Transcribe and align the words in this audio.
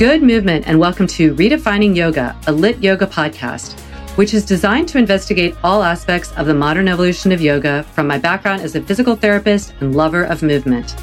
Good 0.00 0.22
movement, 0.22 0.66
and 0.66 0.80
welcome 0.80 1.06
to 1.08 1.34
Redefining 1.34 1.94
Yoga, 1.94 2.34
a 2.46 2.52
lit 2.52 2.82
yoga 2.82 3.06
podcast, 3.06 3.78
which 4.16 4.32
is 4.32 4.46
designed 4.46 4.88
to 4.88 4.96
investigate 4.96 5.54
all 5.62 5.82
aspects 5.82 6.32
of 6.38 6.46
the 6.46 6.54
modern 6.54 6.88
evolution 6.88 7.32
of 7.32 7.42
yoga 7.42 7.82
from 7.82 8.06
my 8.06 8.16
background 8.16 8.62
as 8.62 8.74
a 8.74 8.80
physical 8.80 9.14
therapist 9.14 9.74
and 9.80 9.94
lover 9.94 10.24
of 10.24 10.42
movement. 10.42 10.96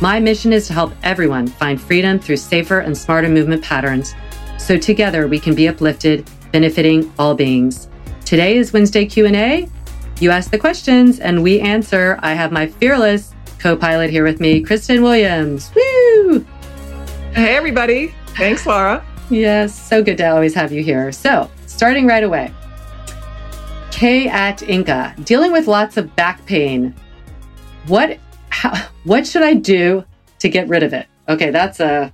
My 0.00 0.20
mission 0.20 0.52
is 0.52 0.68
to 0.68 0.72
help 0.72 0.92
everyone 1.02 1.48
find 1.48 1.80
freedom 1.80 2.20
through 2.20 2.36
safer 2.36 2.78
and 2.78 2.96
smarter 2.96 3.28
movement 3.28 3.64
patterns 3.64 4.14
so 4.56 4.78
together 4.78 5.26
we 5.26 5.40
can 5.40 5.56
be 5.56 5.66
uplifted, 5.66 6.30
benefiting 6.52 7.12
all 7.18 7.34
beings. 7.34 7.88
Today 8.24 8.56
is 8.56 8.72
Wednesday 8.72 9.04
Q&A. 9.04 9.68
You 10.20 10.30
ask 10.30 10.52
the 10.52 10.58
questions 10.60 11.18
and 11.18 11.42
we 11.42 11.58
answer. 11.58 12.20
I 12.22 12.34
have 12.34 12.52
my 12.52 12.68
fearless 12.68 13.34
co-pilot 13.58 14.10
here 14.10 14.22
with 14.22 14.38
me, 14.38 14.62
Kristen 14.62 15.02
Williams. 15.02 15.72
Woo! 15.74 16.46
Hey 17.32 17.56
everybody. 17.56 18.14
Thanks, 18.36 18.66
Laura. 18.66 19.04
yes, 19.30 19.72
so 19.88 20.02
good 20.02 20.18
to 20.18 20.24
always 20.24 20.54
have 20.54 20.72
you 20.72 20.82
here. 20.82 21.12
So, 21.12 21.48
starting 21.66 22.06
right 22.06 22.24
away. 22.24 22.52
K 23.92 24.26
at 24.26 24.60
Inca, 24.62 25.14
dealing 25.22 25.52
with 25.52 25.68
lots 25.68 25.96
of 25.96 26.14
back 26.16 26.44
pain. 26.46 26.94
What 27.86 28.18
how, 28.50 28.74
what 29.04 29.24
should 29.24 29.44
I 29.44 29.54
do 29.54 30.04
to 30.40 30.48
get 30.48 30.66
rid 30.66 30.82
of 30.82 30.92
it? 30.92 31.06
Okay, 31.28 31.50
that's 31.50 31.78
a 31.78 32.12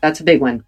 that's 0.00 0.18
a 0.18 0.24
big 0.24 0.40
one. 0.40 0.64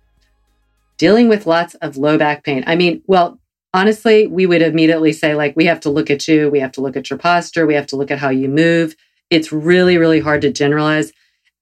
Dealing 0.96 1.28
with 1.28 1.46
lots 1.46 1.74
of 1.76 1.96
low 1.96 2.16
back 2.16 2.44
pain. 2.44 2.62
I 2.68 2.76
mean, 2.76 3.02
well, 3.08 3.40
honestly, 3.72 4.28
we 4.28 4.46
would 4.46 4.62
immediately 4.62 5.12
say 5.12 5.34
like 5.34 5.56
we 5.56 5.64
have 5.64 5.80
to 5.80 5.90
look 5.90 6.08
at 6.08 6.28
you, 6.28 6.48
we 6.50 6.60
have 6.60 6.72
to 6.72 6.80
look 6.80 6.96
at 6.96 7.10
your 7.10 7.18
posture, 7.18 7.66
we 7.66 7.74
have 7.74 7.88
to 7.88 7.96
look 7.96 8.12
at 8.12 8.20
how 8.20 8.28
you 8.30 8.48
move. 8.48 8.94
It's 9.30 9.50
really 9.50 9.98
really 9.98 10.20
hard 10.20 10.40
to 10.42 10.52
generalize 10.52 11.12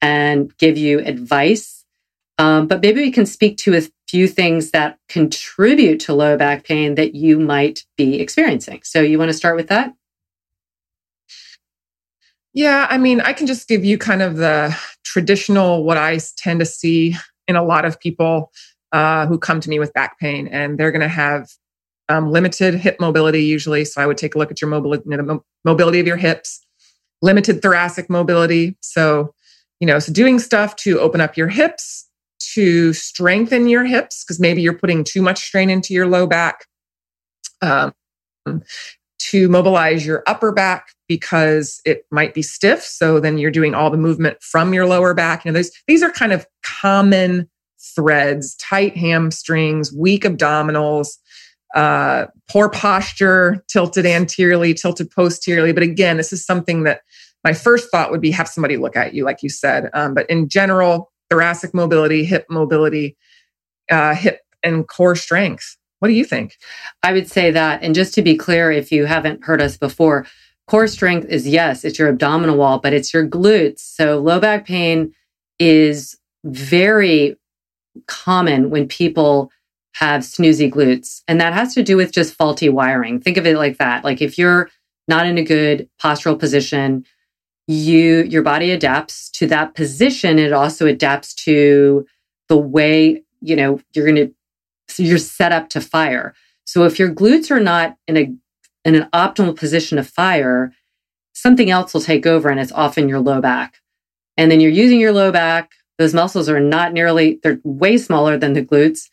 and 0.03 0.55
give 0.59 0.77
you 0.77 0.99
advice 0.99 1.72
um, 2.43 2.67
but 2.67 2.83
maybe 2.83 3.01
we 3.01 3.13
can 3.13 3.25
speak 3.25 3.57
to 3.59 3.77
a 3.77 3.83
few 4.09 4.27
things 4.27 4.73
that 4.73 4.99
contribute 5.09 6.01
to 6.01 6.13
low 6.13 6.37
back 6.37 6.65
pain 6.65 6.97
that 6.97 7.15
you 7.15 7.39
might 7.39 7.85
be 7.97 8.19
experiencing. 8.21 8.81
So, 8.83 9.01
you 9.01 9.17
want 9.17 9.29
to 9.29 9.33
start 9.33 9.55
with 9.55 9.69
that? 9.69 9.95
Yeah, 12.53 12.89
I 12.91 12.99
mean, 12.99 13.21
I 13.21 13.33
can 13.33 13.47
just 13.47 13.69
give 13.69 13.85
you 13.85 13.97
kind 13.97 14.23
of 14.23 14.39
the 14.39 14.77
traditional, 15.05 15.85
what 15.85 15.99
I 15.99 16.19
tend 16.37 16.59
to 16.59 16.67
see 16.67 17.15
in 17.47 17.55
a 17.55 17.63
lot 17.63 17.85
of 17.85 18.01
people 18.01 18.51
uh, 18.91 19.25
who 19.27 19.39
come 19.39 19.61
to 19.61 19.71
me 19.71 19.79
with 19.79 19.93
back 19.93 20.19
pain, 20.19 20.49
and 20.49 20.79
they're 20.79 20.91
going 20.91 21.01
to 21.01 21.07
have 21.07 21.49
um, 22.09 22.33
limited 22.33 22.75
hip 22.75 22.97
mobility 22.99 23.45
usually. 23.45 23.85
So, 23.85 24.03
I 24.03 24.07
would 24.07 24.19
take 24.19 24.35
a 24.35 24.39
look 24.39 24.51
at 24.51 24.61
your 24.61 24.69
mobility, 24.69 25.05
mobility 25.65 26.01
of 26.01 26.09
your 26.09 26.17
hips, 26.17 26.67
limited 27.23 27.63
thoracic 27.63 28.11
mobility. 28.11 28.77
So, 28.81 29.33
you 29.79 29.87
know, 29.87 30.01
so 30.01 30.13
doing 30.13 30.41
stuff 30.41 30.75
to 30.77 30.99
open 30.99 31.21
up 31.21 31.37
your 31.37 31.49
hips 31.49 32.09
to 32.55 32.93
strengthen 32.93 33.69
your 33.69 33.85
hips 33.85 34.25
because 34.25 34.41
maybe 34.41 34.63
you're 34.63 34.79
putting 34.79 35.05
too 35.05 35.23
much 35.23 35.41
strain 35.41 35.71
into 35.71 35.95
your 35.95 36.07
low 36.07 36.27
back. 36.27 36.67
Um, 37.61 37.93
to 39.31 39.49
mobilize 39.49 40.05
your 40.05 40.25
upper 40.27 40.51
back 40.51 40.89
because 41.07 41.81
it 41.85 42.05
might 42.11 42.35
be 42.35 42.43
stiff. 42.43 42.83
So 42.83 43.21
then 43.21 43.39
you're 43.39 43.51
doing 43.51 43.75
all 43.75 43.89
the 43.89 43.97
movement 43.97 44.43
from 44.43 44.75
your 44.75 44.87
lower 44.87 45.15
back. 45.15 45.45
You 45.45 45.53
know, 45.53 45.59
these 45.59 45.71
these 45.87 46.03
are 46.03 46.11
kind 46.11 46.33
of 46.33 46.47
common 46.63 47.49
threads: 47.95 48.57
tight 48.57 48.97
hamstrings, 48.97 49.93
weak 49.93 50.25
abdominals, 50.25 51.19
uh, 51.75 52.27
poor 52.51 52.69
posture, 52.69 53.63
tilted 53.69 54.07
anteriorly, 54.07 54.75
tilted 54.75 55.11
posteriorly. 55.11 55.73
But 55.73 55.85
again, 55.85 56.17
this 56.17 56.33
is 56.33 56.45
something 56.45 56.83
that 56.83 57.03
my 57.45 57.53
first 57.53 57.91
thought 57.91 58.11
would 58.11 58.21
be 58.21 58.31
have 58.33 58.49
somebody 58.49 58.77
look 58.77 58.97
at 58.97 59.15
you, 59.15 59.25
like 59.25 59.43
you 59.43 59.49
said. 59.49 59.89
Um, 59.95 60.15
but 60.15 60.29
in 60.29 60.49
general, 60.49 61.12
thoracic 61.33 61.73
mobility, 61.73 62.25
hip 62.27 62.45
mobility, 62.51 63.17
uh, 63.91 64.15
hip 64.15 64.41
and 64.63 64.87
core 64.87 65.17
strength. 65.17 65.79
What 66.01 66.09
do 66.09 66.15
you 66.15 66.27
think? 66.27 66.59
I 67.03 67.15
would 67.15 67.27
say 67.27 67.51
that. 67.51 67.83
And 67.83 67.95
just 67.95 68.13
to 68.15 68.23
be 68.23 68.37
clear, 68.37 68.71
if 68.71 68.93
you 68.93 69.07
haven't 69.07 69.45
heard 69.45 69.63
us 69.63 69.79
before, 69.79 70.27
core 70.67 70.87
strength 70.87 71.29
is 71.31 71.49
yes, 71.49 71.87
it's 71.87 71.99
your 71.99 72.09
abdominal 72.09 72.59
wall, 72.59 72.81
but 72.81 72.93
it's 72.93 73.15
your 73.15 73.27
glutes. 73.27 73.79
So 73.79 74.19
low 74.19 74.41
back 74.41 74.67
pain 74.67 75.15
is 75.59 76.19
very 76.45 77.37
common 78.07 78.69
when 78.69 78.89
people 78.89 79.51
have 79.95 80.21
snoozy 80.21 80.71
glutes. 80.71 81.23
And 81.29 81.41
that 81.41 81.55
has 81.55 81.73
to 81.75 81.83
do 81.83 81.97
with 81.97 82.13
just 82.13 82.35
faulty 82.35 82.69
wiring. 82.69 83.21
Think 83.21 83.39
of 83.39 83.47
it 83.47 83.57
like 83.57 83.79
that. 83.79 84.05
Like 84.05 84.21
if 84.21 84.37
you're 84.37 84.69
not 85.09 85.25
in 85.25 85.39
a 85.39 85.45
good 85.45 85.89
postural 86.03 86.39
position, 86.39 87.07
you 87.67 88.23
your 88.25 88.43
body 88.43 88.71
adapts 88.71 89.31
to 89.31 89.47
that 89.49 89.75
position. 89.75 90.39
It 90.39 90.53
also 90.53 90.87
adapts 90.87 91.35
to 91.45 92.07
the 92.49 92.59
way 92.59 93.23
you 93.41 93.57
know 93.57 93.81
you're 93.93 94.07
going 94.07 94.29
to 94.29 94.35
so 94.89 95.03
you're 95.03 95.19
set 95.19 95.53
up 95.53 95.69
to 95.71 95.81
fire. 95.81 96.35
So 96.65 96.85
if 96.85 96.99
your 96.99 97.11
glutes 97.11 97.51
are 97.51 97.61
not 97.61 97.97
in 98.07 98.17
a 98.17 98.35
in 98.85 98.95
an 98.95 99.09
optimal 99.13 99.57
position 99.57 99.97
to 99.97 100.05
fire 100.05 100.73
something 101.33 101.71
else 101.71 101.95
will 101.95 102.01
take 102.01 102.27
over 102.27 102.49
and 102.49 102.61
it's 102.61 102.73
often 102.73 103.09
your 103.09 103.21
low 103.21 103.41
back. 103.41 103.81
And 104.37 104.51
then 104.51 104.61
you're 104.61 104.71
using 104.71 105.01
your 105.01 105.13
low 105.13 105.33
back. 105.33 105.73
Those 105.99 106.15
muscles 106.15 106.49
are 106.49 106.61
not 106.61 106.93
nearly 106.93 107.41
they're 107.43 107.61
way 107.65 107.99
smaller 107.99 108.37
than 108.37 108.53
the 108.53 108.65
glutes. 108.65 109.09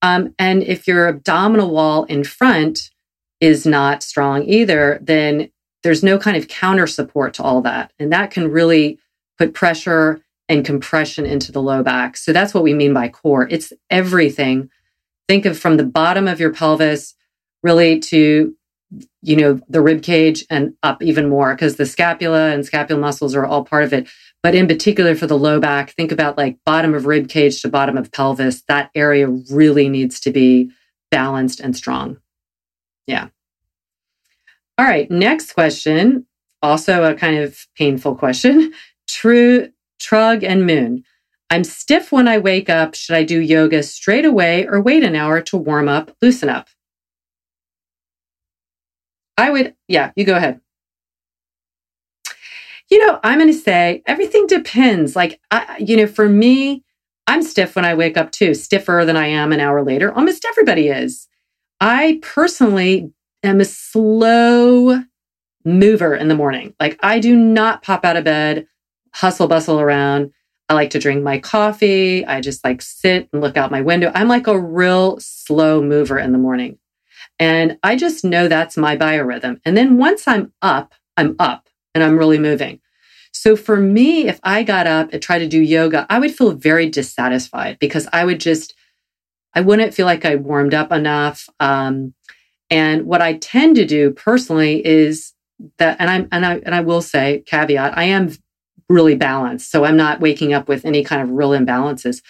Um, 0.00 0.34
and 0.38 0.62
if 0.62 0.86
your 0.86 1.08
abdominal 1.08 1.70
wall 1.70 2.04
in 2.04 2.24
front 2.24 2.90
is 3.40 3.66
not 3.66 4.02
strong 4.02 4.44
either 4.44 4.98
then 5.02 5.50
there's 5.82 6.02
no 6.02 6.18
kind 6.18 6.36
of 6.36 6.48
counter 6.48 6.86
support 6.86 7.34
to 7.34 7.42
all 7.42 7.62
that. 7.62 7.92
And 7.98 8.12
that 8.12 8.30
can 8.30 8.50
really 8.50 8.98
put 9.38 9.54
pressure 9.54 10.20
and 10.48 10.64
compression 10.64 11.26
into 11.26 11.52
the 11.52 11.62
low 11.62 11.82
back. 11.82 12.16
So 12.16 12.32
that's 12.32 12.54
what 12.54 12.64
we 12.64 12.74
mean 12.74 12.92
by 12.92 13.08
core. 13.08 13.48
It's 13.50 13.72
everything. 13.90 14.70
Think 15.28 15.46
of 15.46 15.58
from 15.58 15.76
the 15.76 15.84
bottom 15.84 16.28
of 16.28 16.40
your 16.40 16.52
pelvis 16.52 17.14
really 17.62 18.00
to 18.00 18.54
you 19.22 19.36
know 19.36 19.60
the 19.68 19.80
rib 19.80 20.02
cage 20.02 20.44
and 20.50 20.74
up 20.82 21.02
even 21.02 21.28
more 21.28 21.54
because 21.54 21.76
the 21.76 21.86
scapula 21.86 22.50
and 22.50 22.66
scapular 22.66 23.00
muscles 23.00 23.34
are 23.34 23.46
all 23.46 23.64
part 23.64 23.84
of 23.84 23.92
it 23.92 24.06
but 24.42 24.54
in 24.54 24.68
particular 24.68 25.14
for 25.14 25.26
the 25.26 25.38
low 25.38 25.58
back 25.58 25.92
think 25.92 26.12
about 26.12 26.36
like 26.36 26.58
bottom 26.66 26.92
of 26.92 27.06
rib 27.06 27.28
cage 27.28 27.62
to 27.62 27.68
bottom 27.68 27.96
of 27.96 28.12
pelvis 28.12 28.62
that 28.68 28.90
area 28.94 29.26
really 29.50 29.88
needs 29.88 30.20
to 30.20 30.30
be 30.30 30.70
balanced 31.10 31.58
and 31.58 31.74
strong 31.74 32.18
yeah 33.06 33.28
all 34.78 34.86
right, 34.86 35.10
next 35.10 35.52
question. 35.52 36.26
Also 36.62 37.04
a 37.04 37.14
kind 37.14 37.38
of 37.38 37.66
painful 37.76 38.14
question. 38.14 38.72
True, 39.08 39.68
Trug 40.00 40.42
and 40.42 40.66
Moon. 40.66 41.04
I'm 41.50 41.64
stiff 41.64 42.10
when 42.10 42.28
I 42.28 42.38
wake 42.38 42.70
up. 42.70 42.94
Should 42.94 43.14
I 43.14 43.24
do 43.24 43.38
yoga 43.38 43.82
straight 43.82 44.24
away 44.24 44.66
or 44.66 44.80
wait 44.80 45.04
an 45.04 45.14
hour 45.14 45.42
to 45.42 45.56
warm 45.56 45.88
up, 45.88 46.16
loosen 46.22 46.48
up? 46.48 46.68
I 49.36 49.50
would, 49.50 49.74
yeah, 49.88 50.12
you 50.16 50.24
go 50.24 50.36
ahead. 50.36 50.60
You 52.90 53.06
know, 53.06 53.20
I'm 53.22 53.38
going 53.38 53.52
to 53.52 53.58
say 53.58 54.02
everything 54.06 54.46
depends. 54.46 55.16
Like, 55.16 55.40
I, 55.50 55.76
you 55.78 55.96
know, 55.96 56.06
for 56.06 56.28
me, 56.28 56.84
I'm 57.26 57.42
stiff 57.42 57.76
when 57.76 57.84
I 57.84 57.94
wake 57.94 58.16
up 58.16 58.32
too, 58.32 58.54
stiffer 58.54 59.04
than 59.04 59.16
I 59.16 59.26
am 59.28 59.52
an 59.52 59.60
hour 59.60 59.82
later. 59.82 60.12
Almost 60.12 60.44
everybody 60.44 60.88
is. 60.88 61.28
I 61.80 62.18
personally 62.22 63.12
am 63.42 63.60
a 63.60 63.64
slow 63.64 65.02
mover 65.64 66.14
in 66.14 66.28
the 66.28 66.34
morning. 66.34 66.74
Like 66.80 66.98
I 67.02 67.18
do 67.18 67.36
not 67.36 67.82
pop 67.82 68.04
out 68.04 68.16
of 68.16 68.24
bed, 68.24 68.66
hustle 69.12 69.48
bustle 69.48 69.80
around. 69.80 70.32
I 70.68 70.74
like 70.74 70.90
to 70.90 70.98
drink 70.98 71.22
my 71.22 71.38
coffee. 71.38 72.24
I 72.24 72.40
just 72.40 72.64
like 72.64 72.82
sit 72.82 73.28
and 73.32 73.42
look 73.42 73.56
out 73.56 73.70
my 73.70 73.82
window. 73.82 74.10
I'm 74.14 74.28
like 74.28 74.46
a 74.46 74.58
real 74.58 75.18
slow 75.20 75.82
mover 75.82 76.18
in 76.18 76.32
the 76.32 76.38
morning. 76.38 76.78
And 77.38 77.78
I 77.82 77.96
just 77.96 78.24
know 78.24 78.48
that's 78.48 78.76
my 78.76 78.96
biorhythm. 78.96 79.60
And 79.64 79.76
then 79.76 79.98
once 79.98 80.26
I'm 80.26 80.52
up, 80.62 80.94
I'm 81.16 81.36
up 81.38 81.68
and 81.94 82.02
I'm 82.02 82.18
really 82.18 82.38
moving. 82.38 82.80
So 83.32 83.56
for 83.56 83.76
me, 83.76 84.28
if 84.28 84.38
I 84.42 84.62
got 84.62 84.86
up 84.86 85.12
and 85.12 85.22
tried 85.22 85.40
to 85.40 85.48
do 85.48 85.60
yoga, 85.60 86.06
I 86.08 86.18
would 86.18 86.34
feel 86.34 86.52
very 86.52 86.88
dissatisfied 86.88 87.78
because 87.78 88.06
I 88.12 88.24
would 88.24 88.40
just, 88.40 88.74
I 89.54 89.60
wouldn't 89.62 89.94
feel 89.94 90.06
like 90.06 90.24
I 90.24 90.36
warmed 90.36 90.74
up 90.74 90.92
enough. 90.92 91.48
Um, 91.58 92.14
and 92.72 93.04
what 93.04 93.20
I 93.20 93.34
tend 93.34 93.76
to 93.76 93.84
do 93.84 94.12
personally 94.12 94.84
is 94.84 95.34
that, 95.76 95.98
and 96.00 96.08
I'm, 96.08 96.28
and 96.32 96.46
I, 96.46 96.54
and 96.64 96.74
I 96.74 96.80
will 96.80 97.02
say 97.02 97.42
caveat, 97.44 97.98
I 97.98 98.04
am 98.04 98.32
really 98.88 99.14
balanced. 99.14 99.70
So 99.70 99.84
I'm 99.84 99.96
not 99.98 100.20
waking 100.20 100.54
up 100.54 100.68
with 100.68 100.86
any 100.86 101.04
kind 101.04 101.20
of 101.20 101.28
real 101.28 101.50
imbalances. 101.50 102.22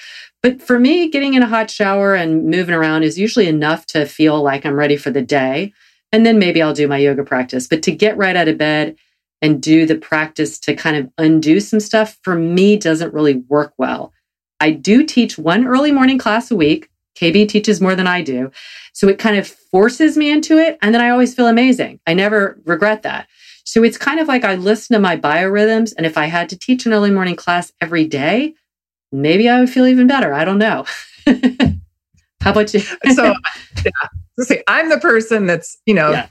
But 0.43 0.61
for 0.61 0.81
me, 0.81 1.09
getting 1.11 1.35
in 1.35 1.44
a 1.44 1.49
hot 1.49 1.71
shower 1.71 2.17
and 2.17 2.50
moving 2.50 2.75
around 2.75 3.05
is 3.05 3.21
usually 3.21 3.47
enough 3.47 3.87
to 3.87 4.05
feel 4.05 4.43
like 4.43 4.67
I'm 4.67 4.75
ready 4.75 4.97
for 4.97 5.12
the 5.12 5.23
day. 5.23 5.73
And 6.11 6.27
then 6.27 6.41
maybe 6.41 6.61
I'll 6.61 6.75
do 6.75 6.89
my 6.89 6.99
yoga 6.99 7.23
practice. 7.23 7.69
But 7.69 7.85
to 7.85 7.93
get 7.93 8.17
right 8.17 8.35
out 8.35 8.49
of 8.49 8.59
bed 8.59 8.97
and 9.41 9.62
do 9.62 9.87
the 9.87 9.94
practice 9.94 10.59
to 10.61 10.75
kind 10.75 10.97
of 10.97 11.09
undo 11.19 11.61
some 11.61 11.79
stuff 11.79 12.19
for 12.23 12.35
me 12.35 12.77
doesn't 12.77 13.15
really 13.15 13.37
work 13.49 13.75
well. 13.79 14.12
I 14.59 14.73
do 14.73 15.05
teach 15.05 15.39
one 15.39 15.69
early 15.69 15.93
morning 15.93 16.19
class 16.19 16.50
a 16.50 16.56
week. 16.56 16.89
KB 17.14 17.49
teaches 17.49 17.81
more 17.81 17.94
than 17.94 18.06
I 18.06 18.23
do. 18.23 18.50
So 18.93 19.09
it 19.09 19.19
kind 19.19 19.37
of 19.37 19.47
forces 19.47 20.17
me 20.17 20.31
into 20.31 20.59
it. 20.59 20.79
And 20.82 20.94
then 20.94 21.03
I 21.03 21.11
always 21.11 21.35
feel 21.35 21.47
amazing. 21.47 22.00
I 22.06 22.14
never 22.14 22.61
regret 22.64 23.03
that. 23.03 23.29
So 23.64 23.82
it's 23.85 23.99
kind 23.99 24.20
of 24.20 24.29
like 24.29 24.44
I 24.44 24.56
listen 24.56 24.94
to 24.94 25.00
my 25.00 25.17
biorhythms. 25.17 25.93
And 25.97 26.05
if 26.05 26.19
I 26.19 26.26
had 26.26 26.49
to 26.50 26.59
teach 26.59 26.85
an 26.87 26.93
early 26.93 27.11
morning 27.11 27.37
class 27.37 27.73
every 27.81 28.06
day, 28.06 28.55
maybe 29.12 29.49
I 29.49 29.61
would 29.61 29.70
feel 29.70 29.87
even 29.87 30.06
better. 30.06 30.32
I 30.32 30.44
don't 30.44 30.59
know. 30.59 30.85
How 32.41 32.50
about 32.50 32.75
you? 32.75 32.81
so, 33.15 33.35
yeah, 33.85 33.91
say 34.41 34.62
I'm 34.67 34.88
the 34.88 34.99
person 34.99 35.47
that's, 35.47 35.79
you 35.87 35.94
know, 35.94 36.11
yeah. 36.11 36.26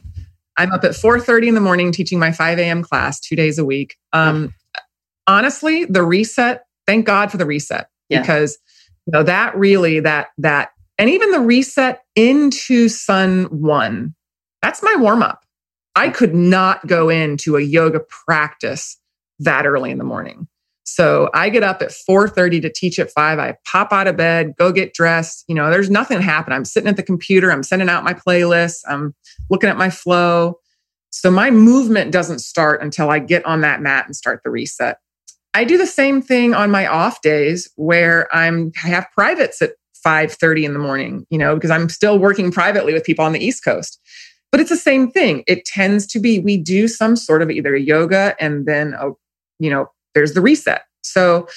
I'm 0.58 0.72
up 0.74 0.84
at 0.84 0.92
4:30 0.92 1.48
in 1.48 1.56
the 1.56 1.62
morning 1.62 1.92
teaching 1.92 2.20
my 2.20 2.32
5 2.32 2.60
a.m. 2.60 2.84
class 2.84 3.20
two 3.20 3.36
days 3.36 3.58
a 3.58 3.64
week. 3.64 3.96
Um, 4.12 4.54
honestly, 5.26 5.86
the 5.86 6.04
reset, 6.04 6.66
thank 6.86 7.06
God 7.06 7.32
for 7.32 7.38
the 7.38 7.46
reset. 7.46 7.88
Yeah. 8.10 8.20
Because 8.20 8.58
know, 9.08 9.24
that 9.24 9.56
really 9.56 10.00
that 10.00 10.30
that 10.38 10.72
and 10.98 11.10
even 11.10 11.32
the 11.32 11.40
reset 11.40 12.04
into 12.16 12.88
sun 12.90 13.46
one, 13.46 14.14
that's 14.62 14.84
my 14.84 14.96
warm-up. 14.98 15.44
I 15.96 16.10
could 16.10 16.36
not 16.36 16.86
go 16.88 17.10
into 17.10 17.58
a 17.58 17.62
yoga 17.62 18.00
practice 18.00 18.98
that 19.40 19.66
early 19.66 19.92
in 19.92 19.98
the 19.98 20.04
morning. 20.04 20.48
So 20.84 21.30
I 21.34 21.50
get 21.50 21.64
up 21.64 21.82
at 21.82 21.92
4:30 21.92 22.62
to 22.62 22.72
teach 22.72 23.00
at 23.00 23.12
5. 23.12 23.40
I 23.40 23.56
pop 23.66 23.92
out 23.92 24.08
of 24.08 24.18
bed, 24.18 24.54
go 24.58 24.72
get 24.72 24.94
dressed. 24.94 25.46
You 25.48 25.56
know, 25.56 25.72
there's 25.72 25.90
nothing 25.90 26.22
happen. 26.22 26.54
I'm 26.54 26.66
sitting 26.66 26.90
at 26.90 26.98
the 26.98 27.04
computer, 27.04 27.52
I'm 27.52 27.64
sending 27.64 27.90
out 27.90 28.04
my 28.04 28.14
playlist, 28.14 28.80
I'm 28.88 29.16
looking 29.50 29.70
at 29.70 29.78
my 29.78 29.90
flow. 29.90 30.60
So 31.10 31.30
my 31.30 31.52
movement 31.52 32.12
doesn't 32.12 32.40
start 32.40 32.82
until 32.82 33.10
I 33.10 33.20
get 33.20 33.46
on 33.46 33.62
that 33.62 33.82
mat 33.82 34.06
and 34.06 34.16
start 34.16 34.42
the 34.44 34.50
reset. 34.50 34.98
I 35.54 35.64
do 35.64 35.78
the 35.78 35.88
same 35.88 36.22
thing 36.22 36.54
on 36.54 36.72
my 36.72 36.88
off 36.88 37.22
days 37.22 37.70
where 37.76 38.34
I'm 38.36 38.72
I 38.84 38.88
have 38.88 39.08
privates 39.14 39.62
at 39.62 39.74
5:30 40.06 40.66
in 40.66 40.74
the 40.74 40.80
morning, 40.80 41.26
you 41.30 41.38
know, 41.38 41.56
because 41.56 41.72
I'm 41.72 41.90
still 41.90 42.20
working 42.20 42.52
privately 42.52 42.94
with 42.94 43.04
people 43.04 43.26
on 43.26 43.34
the 43.34 43.44
East 43.44 43.64
Coast. 43.64 44.00
But 44.52 44.60
it's 44.60 44.70
the 44.70 44.78
same 44.78 45.10
thing. 45.12 45.44
It 45.48 45.66
tends 45.66 46.06
to 46.08 46.20
be 46.20 46.40
we 46.40 46.58
do 46.58 46.88
some 46.88 47.16
sort 47.16 47.42
of 47.42 47.50
either 47.50 47.76
a 47.76 47.80
yoga 47.80 48.36
and 48.40 48.66
then 48.66 48.94
a, 49.00 49.12
you 49.60 49.70
know, 49.70 49.88
there's 50.14 50.34
the 50.34 50.42
reset. 50.42 50.84
So 51.04 51.48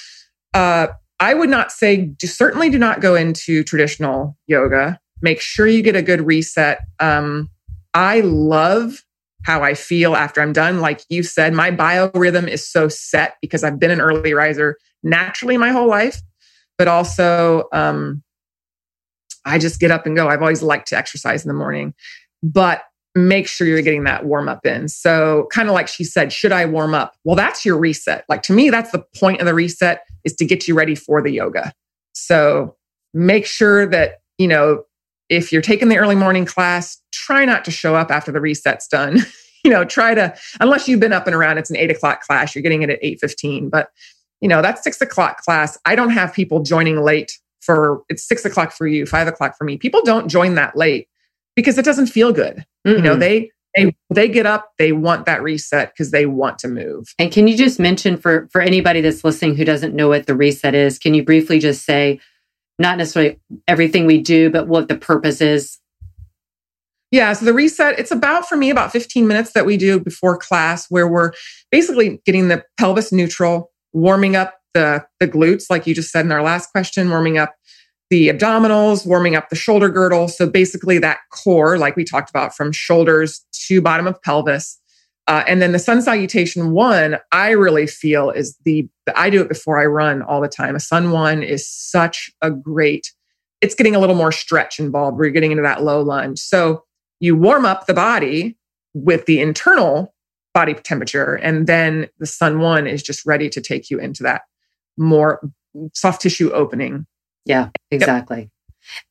uh, 0.53 0.87
I 1.19 1.33
would 1.33 1.49
not 1.49 1.71
say 1.71 1.97
do, 1.97 2.27
certainly 2.27 2.69
do 2.69 2.79
not 2.79 3.01
go 3.01 3.15
into 3.15 3.63
traditional 3.63 4.37
yoga. 4.47 4.99
Make 5.21 5.41
sure 5.41 5.67
you 5.67 5.81
get 5.81 5.95
a 5.95 6.01
good 6.01 6.25
reset. 6.25 6.79
Um, 6.99 7.49
I 7.93 8.21
love 8.21 9.03
how 9.45 9.63
I 9.63 9.73
feel 9.73 10.15
after 10.15 10.41
I'm 10.41 10.53
done. 10.53 10.81
Like 10.81 11.01
you 11.09 11.23
said, 11.23 11.53
my 11.53 11.71
biorhythm 11.71 12.47
is 12.47 12.67
so 12.67 12.87
set 12.87 13.35
because 13.41 13.63
I've 13.63 13.79
been 13.79 13.91
an 13.91 14.01
early 14.01 14.33
riser 14.33 14.77
naturally 15.03 15.57
my 15.57 15.69
whole 15.69 15.87
life, 15.87 16.21
but 16.77 16.87
also 16.87 17.65
um, 17.71 18.23
I 19.45 19.59
just 19.59 19.79
get 19.79 19.91
up 19.91 20.05
and 20.05 20.15
go. 20.15 20.27
I've 20.27 20.41
always 20.41 20.63
liked 20.63 20.87
to 20.89 20.97
exercise 20.97 21.45
in 21.45 21.47
the 21.47 21.53
morning 21.53 21.93
but 22.45 22.83
make 23.15 23.47
sure 23.47 23.65
you're 23.65 23.81
getting 23.81 24.03
that 24.03 24.25
warm 24.25 24.47
up 24.47 24.65
in. 24.65 24.87
So, 24.87 25.47
kind 25.51 25.67
of 25.67 25.73
like 25.73 25.87
she 25.87 26.03
said, 26.03 26.31
should 26.31 26.51
I 26.51 26.65
warm 26.65 26.93
up? 26.93 27.15
Well, 27.23 27.35
that's 27.35 27.65
your 27.65 27.77
reset. 27.77 28.25
Like 28.29 28.43
to 28.43 28.53
me, 28.53 28.69
that's 28.69 28.91
the 28.91 29.03
point 29.15 29.39
of 29.39 29.45
the 29.45 29.53
reset 29.53 30.01
is 30.23 30.35
to 30.35 30.45
get 30.45 30.67
you 30.67 30.75
ready 30.75 30.95
for 30.95 31.21
the 31.21 31.31
yoga. 31.31 31.73
So, 32.13 32.75
make 33.13 33.45
sure 33.45 33.87
that, 33.87 34.19
you 34.37 34.47
know, 34.47 34.83
if 35.29 35.51
you're 35.51 35.61
taking 35.61 35.89
the 35.89 35.97
early 35.97 36.15
morning 36.15 36.45
class, 36.45 37.01
try 37.11 37.45
not 37.45 37.65
to 37.65 37.71
show 37.71 37.95
up 37.95 38.11
after 38.11 38.31
the 38.31 38.41
reset's 38.41 38.87
done. 38.87 39.19
you 39.63 39.71
know, 39.71 39.83
try 39.83 40.13
to, 40.13 40.35
unless 40.59 40.87
you've 40.87 40.99
been 40.99 41.13
up 41.13 41.25
and 41.25 41.35
around, 41.35 41.57
it's 41.57 41.69
an 41.69 41.77
eight 41.77 41.91
o'clock 41.91 42.21
class, 42.21 42.53
you're 42.53 42.61
getting 42.61 42.83
it 42.83 42.89
at 42.89 43.01
8.15. 43.01 43.69
But, 43.69 43.89
you 44.41 44.47
know, 44.47 44.61
that's 44.61 44.83
six 44.83 45.01
o'clock 45.01 45.41
class. 45.41 45.77
I 45.85 45.95
don't 45.95 46.11
have 46.11 46.33
people 46.33 46.61
joining 46.61 47.01
late 47.01 47.31
for, 47.61 48.03
it's 48.09 48.27
six 48.27 48.45
o'clock 48.45 48.71
for 48.71 48.85
you, 48.85 49.05
five 49.05 49.27
o'clock 49.27 49.57
for 49.57 49.63
me. 49.63 49.77
People 49.77 50.01
don't 50.03 50.27
join 50.27 50.53
that 50.55 50.77
late 50.77 51.07
because 51.55 51.77
it 51.77 51.85
doesn't 51.85 52.07
feel 52.07 52.31
good. 52.31 52.65
Mm-hmm. 52.85 52.97
You 52.97 53.01
know, 53.01 53.15
they 53.15 53.51
they 53.75 53.95
they 54.09 54.29
get 54.29 54.45
up, 54.45 54.71
they 54.77 54.91
want 54.91 55.25
that 55.25 55.43
reset 55.43 55.91
because 55.91 56.11
they 56.11 56.25
want 56.25 56.59
to 56.59 56.67
move. 56.67 57.13
And 57.19 57.31
can 57.31 57.47
you 57.47 57.57
just 57.57 57.79
mention 57.79 58.17
for 58.17 58.47
for 58.51 58.61
anybody 58.61 59.01
that's 59.01 59.23
listening 59.23 59.55
who 59.55 59.65
doesn't 59.65 59.93
know 59.93 60.07
what 60.07 60.27
the 60.27 60.35
reset 60.35 60.75
is, 60.75 60.97
can 60.97 61.13
you 61.13 61.23
briefly 61.23 61.59
just 61.59 61.85
say 61.85 62.19
not 62.79 62.97
necessarily 62.97 63.39
everything 63.67 64.05
we 64.05 64.21
do, 64.21 64.49
but 64.49 64.67
what 64.67 64.87
the 64.87 64.97
purpose 64.97 65.41
is? 65.41 65.79
Yeah, 67.11 67.31
so 67.33 67.45
the 67.45 67.53
reset, 67.53 67.97
it's 67.97 68.11
about 68.11 68.47
for 68.47 68.57
me 68.57 68.69
about 68.69 68.91
15 68.91 69.27
minutes 69.27 69.53
that 69.53 69.65
we 69.65 69.77
do 69.77 69.99
before 69.99 70.37
class 70.37 70.87
where 70.89 71.07
we're 71.07 71.31
basically 71.71 72.21
getting 72.25 72.49
the 72.49 72.63
pelvis 72.77 73.11
neutral, 73.11 73.71
warming 73.93 74.35
up 74.35 74.55
the 74.73 75.05
the 75.21 75.27
glutes 75.27 75.65
like 75.69 75.87
you 75.87 75.95
just 75.95 76.11
said 76.11 76.25
in 76.25 76.31
our 76.31 76.43
last 76.43 76.71
question, 76.71 77.09
warming 77.09 77.37
up 77.37 77.55
the 78.09 78.29
abdominals, 78.29 79.05
warming 79.05 79.35
up 79.35 79.49
the 79.49 79.55
shoulder 79.55 79.89
girdle. 79.89 80.27
So 80.27 80.47
basically, 80.49 80.99
that 80.99 81.19
core, 81.31 81.77
like 81.77 81.95
we 81.95 82.03
talked 82.03 82.29
about, 82.29 82.55
from 82.55 82.71
shoulders 82.71 83.45
to 83.67 83.81
bottom 83.81 84.07
of 84.07 84.21
pelvis. 84.21 84.79
Uh, 85.27 85.43
and 85.47 85.61
then 85.61 85.71
the 85.71 85.79
sun 85.79 86.01
salutation 86.01 86.71
one, 86.71 87.17
I 87.31 87.51
really 87.51 87.87
feel 87.87 88.29
is 88.29 88.57
the, 88.63 88.87
I 89.15 89.29
do 89.29 89.41
it 89.41 89.49
before 89.49 89.79
I 89.79 89.85
run 89.85 90.21
all 90.21 90.39
the 90.39 90.47
time. 90.47 90.75
A 90.75 90.79
sun 90.79 91.11
one 91.11 91.41
is 91.41 91.67
such 91.67 92.29
a 92.41 92.51
great, 92.51 93.11
it's 93.61 93.73
getting 93.73 93.95
a 93.95 93.99
little 93.99 94.15
more 94.15 94.31
stretch 94.31 94.79
involved. 94.79 95.17
We're 95.17 95.31
getting 95.31 95.51
into 95.51 95.63
that 95.63 95.83
low 95.83 96.01
lunge. 96.01 96.39
So 96.39 96.83
you 97.19 97.35
warm 97.35 97.65
up 97.65 97.87
the 97.87 97.93
body 97.93 98.57
with 98.93 99.25
the 99.25 99.41
internal 99.41 100.13
body 100.53 100.75
temperature. 100.75 101.35
And 101.35 101.65
then 101.65 102.07
the 102.19 102.27
sun 102.27 102.59
one 102.59 102.85
is 102.85 103.01
just 103.01 103.25
ready 103.25 103.49
to 103.49 103.61
take 103.61 103.89
you 103.89 103.97
into 103.99 104.23
that 104.23 104.43
more 104.97 105.41
soft 105.93 106.21
tissue 106.21 106.51
opening 106.51 107.07
yeah, 107.45 107.69
exactly. 107.91 108.39
Yep. 108.39 108.49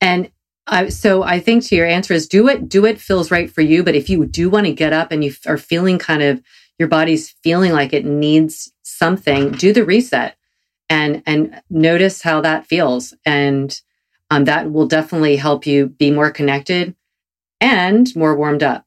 And 0.00 0.30
I, 0.66 0.88
so 0.88 1.22
I 1.22 1.40
think 1.40 1.64
to 1.64 1.76
your 1.76 1.86
answer 1.86 2.14
is 2.14 2.26
do 2.26 2.48
it, 2.48 2.68
do 2.68 2.86
it 2.86 3.00
feels 3.00 3.30
right 3.30 3.50
for 3.50 3.60
you. 3.60 3.82
But 3.82 3.94
if 3.94 4.08
you 4.08 4.24
do 4.24 4.48
want 4.48 4.66
to 4.66 4.72
get 4.72 4.92
up 4.92 5.12
and 5.12 5.22
you 5.22 5.32
are 5.46 5.58
feeling 5.58 5.98
kind 5.98 6.22
of 6.22 6.42
your 6.78 6.88
body's 6.88 7.30
feeling 7.42 7.72
like 7.72 7.92
it 7.92 8.04
needs 8.04 8.72
something, 8.82 9.52
do 9.52 9.72
the 9.72 9.84
reset 9.84 10.36
and 10.88 11.22
and 11.26 11.62
notice 11.70 12.22
how 12.22 12.40
that 12.40 12.66
feels. 12.66 13.14
And 13.24 13.78
um, 14.30 14.44
that 14.44 14.72
will 14.72 14.86
definitely 14.86 15.36
help 15.36 15.66
you 15.66 15.88
be 15.88 16.10
more 16.10 16.30
connected 16.30 16.94
and 17.60 18.14
more 18.16 18.36
warmed 18.36 18.62
up. 18.62 18.84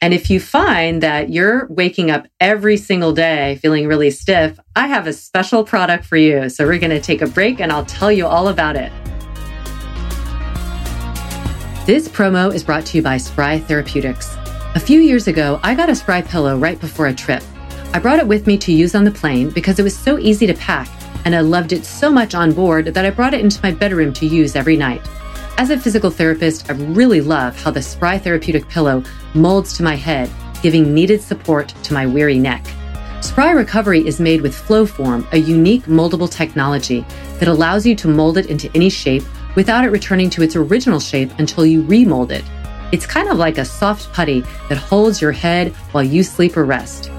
And 0.00 0.12
if 0.12 0.28
you 0.28 0.38
find 0.38 1.02
that 1.02 1.30
you're 1.30 1.66
waking 1.68 2.10
up 2.10 2.26
every 2.38 2.76
single 2.76 3.12
day 3.12 3.58
feeling 3.62 3.86
really 3.86 4.10
stiff, 4.10 4.58
I 4.76 4.88
have 4.88 5.06
a 5.06 5.12
special 5.12 5.64
product 5.64 6.04
for 6.04 6.16
you. 6.16 6.50
So 6.50 6.66
we're 6.66 6.78
going 6.78 6.90
to 6.90 7.00
take 7.00 7.22
a 7.22 7.26
break 7.26 7.60
and 7.60 7.72
I'll 7.72 7.86
tell 7.86 8.12
you 8.12 8.26
all 8.26 8.48
about 8.48 8.76
it. 8.76 8.92
This 11.86 12.08
promo 12.08 12.54
is 12.54 12.64
brought 12.64 12.86
to 12.86 12.96
you 12.96 13.02
by 13.02 13.18
Spry 13.18 13.58
Therapeutics. 13.58 14.38
A 14.74 14.80
few 14.80 15.02
years 15.02 15.28
ago, 15.28 15.60
I 15.62 15.74
got 15.74 15.90
a 15.90 15.94
Spry 15.94 16.22
pillow 16.22 16.56
right 16.56 16.80
before 16.80 17.08
a 17.08 17.14
trip. 17.14 17.42
I 17.92 17.98
brought 17.98 18.18
it 18.18 18.26
with 18.26 18.46
me 18.46 18.56
to 18.56 18.72
use 18.72 18.94
on 18.94 19.04
the 19.04 19.10
plane 19.10 19.50
because 19.50 19.78
it 19.78 19.82
was 19.82 19.94
so 19.94 20.18
easy 20.18 20.46
to 20.46 20.54
pack, 20.54 20.88
and 21.26 21.34
I 21.34 21.40
loved 21.40 21.74
it 21.74 21.84
so 21.84 22.10
much 22.10 22.34
on 22.34 22.54
board 22.54 22.86
that 22.86 23.04
I 23.04 23.10
brought 23.10 23.34
it 23.34 23.42
into 23.42 23.60
my 23.62 23.70
bedroom 23.70 24.14
to 24.14 24.24
use 24.24 24.56
every 24.56 24.78
night. 24.78 25.06
As 25.58 25.68
a 25.68 25.78
physical 25.78 26.08
therapist, 26.08 26.70
I 26.70 26.72
really 26.72 27.20
love 27.20 27.54
how 27.62 27.70
the 27.70 27.82
Spry 27.82 28.16
therapeutic 28.16 28.66
pillow 28.70 29.02
molds 29.34 29.76
to 29.76 29.82
my 29.82 29.94
head, 29.94 30.30
giving 30.62 30.94
needed 30.94 31.20
support 31.20 31.68
to 31.82 31.92
my 31.92 32.06
weary 32.06 32.38
neck. 32.38 32.64
Spry 33.20 33.50
Recovery 33.50 34.06
is 34.06 34.20
made 34.20 34.40
with 34.40 34.54
Flowform, 34.54 35.30
a 35.34 35.38
unique 35.38 35.84
moldable 35.84 36.30
technology 36.30 37.04
that 37.40 37.48
allows 37.48 37.84
you 37.84 37.94
to 37.96 38.08
mold 38.08 38.38
it 38.38 38.46
into 38.46 38.70
any 38.74 38.88
shape 38.88 39.24
without 39.54 39.84
it 39.84 39.90
returning 39.90 40.30
to 40.30 40.42
its 40.42 40.56
original 40.56 41.00
shape 41.00 41.30
until 41.38 41.64
you 41.66 41.82
remold 41.82 42.32
it. 42.32 42.44
It's 42.92 43.06
kind 43.06 43.28
of 43.28 43.38
like 43.38 43.58
a 43.58 43.64
soft 43.64 44.12
putty 44.12 44.40
that 44.68 44.78
holds 44.78 45.20
your 45.20 45.32
head 45.32 45.72
while 45.92 46.04
you 46.04 46.22
sleep 46.22 46.56
or 46.56 46.64
rest. 46.64 47.10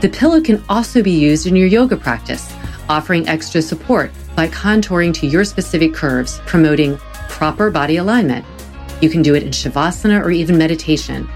The 0.00 0.08
pillow 0.08 0.40
can 0.40 0.62
also 0.68 1.02
be 1.02 1.10
used 1.10 1.46
in 1.46 1.56
your 1.56 1.66
yoga 1.66 1.96
practice, 1.96 2.54
offering 2.88 3.26
extra 3.26 3.62
support 3.62 4.12
by 4.36 4.48
contouring 4.48 5.14
to 5.14 5.26
your 5.26 5.44
specific 5.44 5.94
curves, 5.94 6.40
promoting 6.46 6.98
proper 7.28 7.70
body 7.70 7.96
alignment. 7.96 8.44
You 9.00 9.08
can 9.10 9.22
do 9.22 9.34
it 9.34 9.42
in 9.42 9.50
Shavasana 9.50 10.22
or 10.22 10.30
even 10.30 10.58
meditation. 10.58 11.28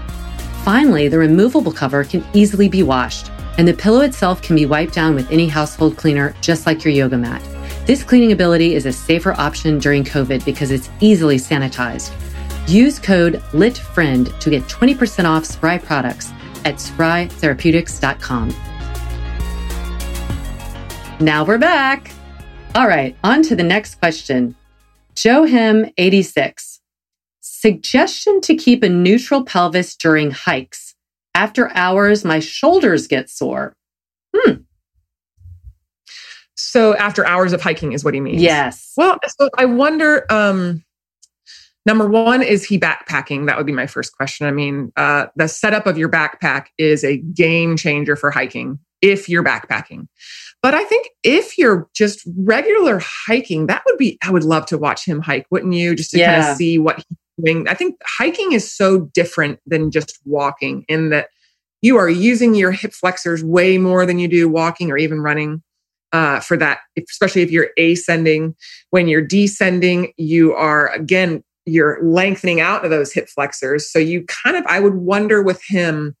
Finally, 0.63 1.07
the 1.07 1.17
removable 1.17 1.71
cover 1.71 2.03
can 2.03 2.23
easily 2.33 2.69
be 2.69 2.83
washed, 2.83 3.31
and 3.57 3.67
the 3.67 3.73
pillow 3.73 4.01
itself 4.01 4.41
can 4.41 4.55
be 4.55 4.65
wiped 4.65 4.93
down 4.93 5.15
with 5.15 5.31
any 5.31 5.47
household 5.47 5.97
cleaner, 5.97 6.35
just 6.41 6.65
like 6.65 6.83
your 6.83 6.93
yoga 6.93 7.17
mat. 7.17 7.41
This 7.89 8.03
cleaning 8.03 8.33
ability 8.33 8.75
is 8.75 8.85
a 8.85 8.93
safer 8.93 9.33
option 9.39 9.79
during 9.79 10.03
COVID 10.03 10.45
because 10.45 10.69
it's 10.69 10.91
easily 10.99 11.37
sanitized. 11.37 12.11
Use 12.69 12.99
code 12.99 13.41
LITFRIEND 13.51 14.39
to 14.41 14.51
get 14.51 14.61
20% 14.65 15.25
off 15.25 15.43
Spry 15.43 15.79
products 15.79 16.29
at 16.65 16.75
sprytherapeutics.com. 16.75 18.49
Now 21.19 21.43
we're 21.43 21.57
back. 21.57 22.11
All 22.75 22.87
right, 22.87 23.15
on 23.23 23.41
to 23.41 23.55
the 23.55 23.63
next 23.63 23.95
question. 23.95 24.55
Johem 25.15 25.91
86. 25.97 26.81
Suggestion 27.39 28.39
to 28.41 28.53
keep 28.53 28.83
a 28.83 28.89
neutral 28.89 29.43
pelvis 29.43 29.95
during 29.95 30.29
hikes. 30.29 30.93
After 31.33 31.71
hours, 31.71 32.23
my 32.23 32.39
shoulders 32.39 33.07
get 33.07 33.31
sore. 33.31 33.73
So 36.59 36.95
after 36.95 37.25
hours 37.25 37.53
of 37.53 37.61
hiking 37.61 37.93
is 37.93 38.03
what 38.03 38.13
he 38.13 38.19
means. 38.19 38.41
Yes. 38.41 38.93
Well, 38.97 39.17
so 39.39 39.49
I 39.57 39.65
wonder. 39.65 40.25
Um, 40.31 40.83
number 41.85 42.07
one, 42.07 42.41
is 42.41 42.65
he 42.65 42.79
backpacking? 42.79 43.47
That 43.47 43.57
would 43.57 43.65
be 43.65 43.71
my 43.73 43.87
first 43.87 44.15
question. 44.15 44.45
I 44.45 44.51
mean, 44.51 44.91
uh, 44.95 45.27
the 45.35 45.47
setup 45.47 45.87
of 45.87 45.97
your 45.97 46.09
backpack 46.09 46.67
is 46.77 47.03
a 47.03 47.17
game 47.17 47.77
changer 47.77 48.15
for 48.15 48.31
hiking 48.31 48.79
if 49.01 49.29
you're 49.29 49.43
backpacking. 49.43 50.07
But 50.61 50.75
I 50.75 50.83
think 50.83 51.09
if 51.23 51.57
you're 51.57 51.87
just 51.93 52.27
regular 52.37 52.99
hiking, 53.01 53.67
that 53.67 53.83
would 53.85 53.97
be. 53.97 54.17
I 54.21 54.29
would 54.31 54.43
love 54.43 54.65
to 54.67 54.77
watch 54.77 55.05
him 55.05 55.21
hike, 55.21 55.47
wouldn't 55.49 55.73
you? 55.73 55.95
Just 55.95 56.11
to 56.11 56.23
kind 56.23 56.43
of 56.43 56.57
see 56.57 56.77
what 56.77 56.97
he's 56.97 57.17
doing. 57.43 57.67
I 57.67 57.73
think 57.73 57.95
hiking 58.05 58.51
is 58.51 58.71
so 58.71 58.99
different 59.13 59.59
than 59.65 59.89
just 59.89 60.19
walking 60.25 60.83
in 60.89 61.09
that 61.11 61.29
you 61.81 61.95
are 61.95 62.09
using 62.09 62.55
your 62.55 62.71
hip 62.71 62.91
flexors 62.91 63.41
way 63.41 63.77
more 63.77 64.05
than 64.05 64.19
you 64.19 64.27
do 64.27 64.49
walking 64.49 64.91
or 64.91 64.97
even 64.97 65.21
running 65.21 65.63
uh, 66.13 66.39
for 66.39 66.57
that, 66.57 66.79
especially 66.97 67.41
if 67.41 67.51
you're 67.51 67.69
ascending. 67.77 68.55
When 68.89 69.07
you're 69.07 69.25
descending, 69.25 70.13
you 70.17 70.53
are 70.53 70.87
again, 70.93 71.43
you're 71.65 71.99
lengthening 72.03 72.59
out 72.59 72.83
of 72.83 72.89
those 72.89 73.13
hip 73.13 73.29
flexors. 73.29 73.91
So 73.91 73.99
you 73.99 74.25
kind 74.25 74.57
of, 74.57 74.65
I 74.65 74.79
would 74.79 74.95
wonder 74.95 75.41
with 75.41 75.61
him, 75.67 76.15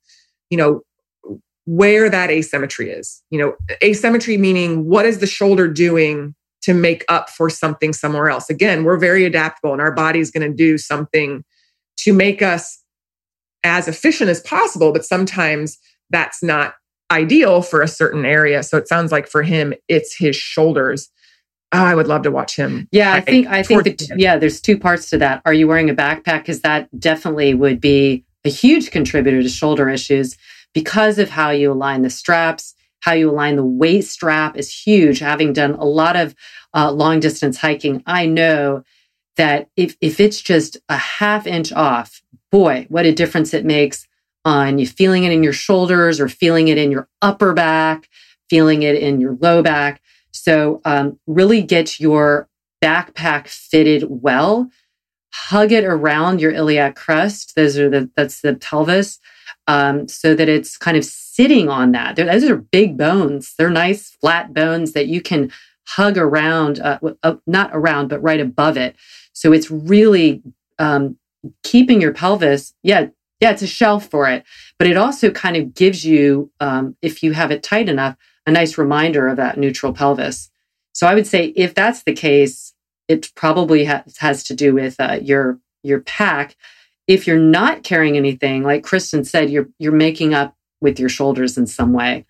you 0.49 0.57
know, 0.57 0.81
where 1.65 2.09
that 2.09 2.29
asymmetry 2.29 2.89
is. 2.89 3.21
You 3.29 3.39
know, 3.39 3.55
asymmetry 3.83 4.37
meaning 4.37 4.85
what 4.85 5.05
is 5.05 5.19
the 5.19 5.27
shoulder 5.27 5.67
doing 5.67 6.35
to 6.61 6.73
make 6.73 7.05
up 7.09 7.29
for 7.29 7.49
something 7.49 7.93
somewhere 7.93 8.29
else? 8.29 8.49
Again, 8.49 8.83
we're 8.83 8.97
very 8.97 9.25
adaptable 9.25 9.73
and 9.73 9.81
our 9.81 9.91
body's 9.91 10.31
going 10.31 10.49
to 10.49 10.55
do 10.55 10.77
something 10.77 11.43
to 11.97 12.13
make 12.13 12.41
us 12.41 12.83
as 13.63 13.87
efficient 13.87 14.29
as 14.29 14.41
possible, 14.41 14.93
but 14.93 15.05
sometimes 15.05 15.77
that's 16.09 16.41
not 16.41 16.73
ideal 17.11 17.61
for 17.61 17.81
a 17.81 17.87
certain 17.87 18.25
area. 18.25 18.63
So 18.63 18.77
it 18.77 18.87
sounds 18.87 19.11
like 19.11 19.27
for 19.27 19.43
him, 19.43 19.73
it's 19.87 20.15
his 20.15 20.35
shoulders. 20.35 21.09
Oh, 21.71 21.83
I 21.83 21.93
would 21.93 22.07
love 22.07 22.23
to 22.23 22.31
watch 22.31 22.55
him. 22.55 22.87
Yeah, 22.91 23.13
I 23.13 23.21
think 23.21 23.47
I 23.47 23.61
think 23.61 23.83
that 23.83 24.17
yeah, 24.17 24.37
there's 24.37 24.59
two 24.59 24.77
parts 24.77 25.09
to 25.11 25.17
that. 25.19 25.41
Are 25.45 25.53
you 25.53 25.67
wearing 25.67 25.89
a 25.89 25.95
backpack? 25.95 26.39
Because 26.39 26.61
that 26.61 26.87
definitely 26.99 27.53
would 27.53 27.79
be 27.79 28.25
a 28.43 28.49
huge 28.49 28.89
contributor 28.89 29.43
to 29.43 29.49
shoulder 29.49 29.87
issues 29.89 30.35
because 30.73 31.19
of 31.19 31.29
how 31.29 31.51
you 31.51 31.71
align 31.71 32.01
the 32.01 32.09
straps, 32.09 32.73
how 33.01 33.13
you 33.13 33.29
align 33.29 33.55
the 33.55 33.65
waist 33.65 34.11
strap 34.11 34.57
is 34.57 34.73
huge. 34.73 35.19
Having 35.19 35.53
done 35.53 35.73
a 35.73 35.85
lot 35.85 36.15
of 36.15 36.33
uh, 36.73 36.91
long 36.91 37.19
distance 37.19 37.57
hiking, 37.57 38.01
I 38.07 38.25
know 38.25 38.83
that 39.37 39.69
if 39.75 39.95
if 40.01 40.19
it's 40.19 40.41
just 40.41 40.77
a 40.89 40.97
half 40.97 41.45
inch 41.45 41.71
off, 41.71 42.23
boy, 42.51 42.87
what 42.89 43.05
a 43.05 43.13
difference 43.13 43.53
it 43.53 43.63
makes 43.63 44.07
on 44.49 44.79
you 44.79 44.87
feeling 44.87 45.23
it 45.23 45.31
in 45.31 45.43
your 45.43 45.53
shoulders 45.53 46.19
or 46.19 46.27
feeling 46.27 46.67
it 46.67 46.77
in 46.77 46.91
your 46.91 47.07
upper 47.21 47.53
back, 47.53 48.09
feeling 48.49 48.83
it 48.83 48.95
in 48.95 49.21
your 49.21 49.37
low 49.39 49.61
back. 49.61 50.01
So 50.31 50.81
um, 50.85 51.19
really 51.27 51.61
get 51.61 51.99
your 51.99 52.49
backpack 52.83 53.47
fitted 53.47 54.05
well. 54.09 54.69
Hug 55.31 55.71
it 55.71 55.83
around 55.83 56.41
your 56.41 56.51
iliac 56.51 56.95
crest. 56.95 57.55
Those 57.55 57.77
are 57.77 57.89
the 57.89 58.09
that's 58.15 58.41
the 58.41 58.55
pelvis, 58.55 59.19
um, 59.67 60.07
so 60.07 60.33
that 60.33 60.49
it's 60.49 60.77
kind 60.77 60.97
of 60.97 61.05
sitting 61.05 61.69
on 61.69 61.91
that. 61.91 62.15
They're, 62.15 62.25
those 62.25 62.49
are 62.49 62.57
big 62.57 62.97
bones. 62.97 63.53
They're 63.55 63.69
nice 63.69 64.09
flat 64.21 64.53
bones 64.53 64.93
that 64.93 65.07
you 65.07 65.21
can 65.21 65.51
hug 65.87 66.17
around, 66.17 66.79
uh, 66.79 66.99
uh, 67.23 67.35
not 67.45 67.69
around, 67.73 68.07
but 68.07 68.23
right 68.23 68.39
above 68.39 68.77
it. 68.77 68.95
So 69.33 69.53
it's 69.53 69.69
really 69.69 70.41
um, 70.79 71.17
keeping 71.63 72.01
your 72.01 72.13
pelvis. 72.13 72.73
Yeah, 72.81 73.07
yeah, 73.39 73.51
it's 73.51 73.61
a 73.61 73.67
shelf 73.67 74.07
for 74.07 74.27
it, 74.27 74.43
but 74.77 74.87
it 74.87 74.97
also 74.97 75.31
kind 75.31 75.55
of 75.55 75.73
gives 75.73 76.05
you, 76.05 76.51
um, 76.59 76.95
if 77.01 77.23
you 77.23 77.33
have 77.33 77.51
it 77.51 77.63
tight 77.63 77.87
enough, 77.89 78.15
a 78.45 78.51
nice 78.51 78.77
reminder 78.77 79.27
of 79.27 79.37
that 79.37 79.57
neutral 79.57 79.93
pelvis. 79.93 80.49
So 80.93 81.07
I 81.07 81.15
would 81.15 81.27
say 81.27 81.47
if 81.55 81.73
that's 81.73 82.03
the 82.03 82.13
case, 82.13 82.73
it 83.07 83.31
probably 83.35 83.85
ha- 83.85 84.03
has 84.17 84.43
to 84.45 84.55
do 84.55 84.73
with 84.73 84.95
uh, 84.99 85.19
your 85.21 85.59
your 85.83 86.01
pack. 86.01 86.55
If 87.07 87.25
you're 87.25 87.39
not 87.39 87.83
carrying 87.83 88.17
anything, 88.17 88.63
like 88.63 88.83
Kristen 88.83 89.23
said, 89.23 89.49
you're 89.49 89.69
you're 89.79 89.91
making 89.91 90.33
up 90.33 90.55
with 90.81 90.99
your 90.99 91.09
shoulders 91.09 91.57
in 91.57 91.67
some 91.67 91.93
way. 91.93 92.25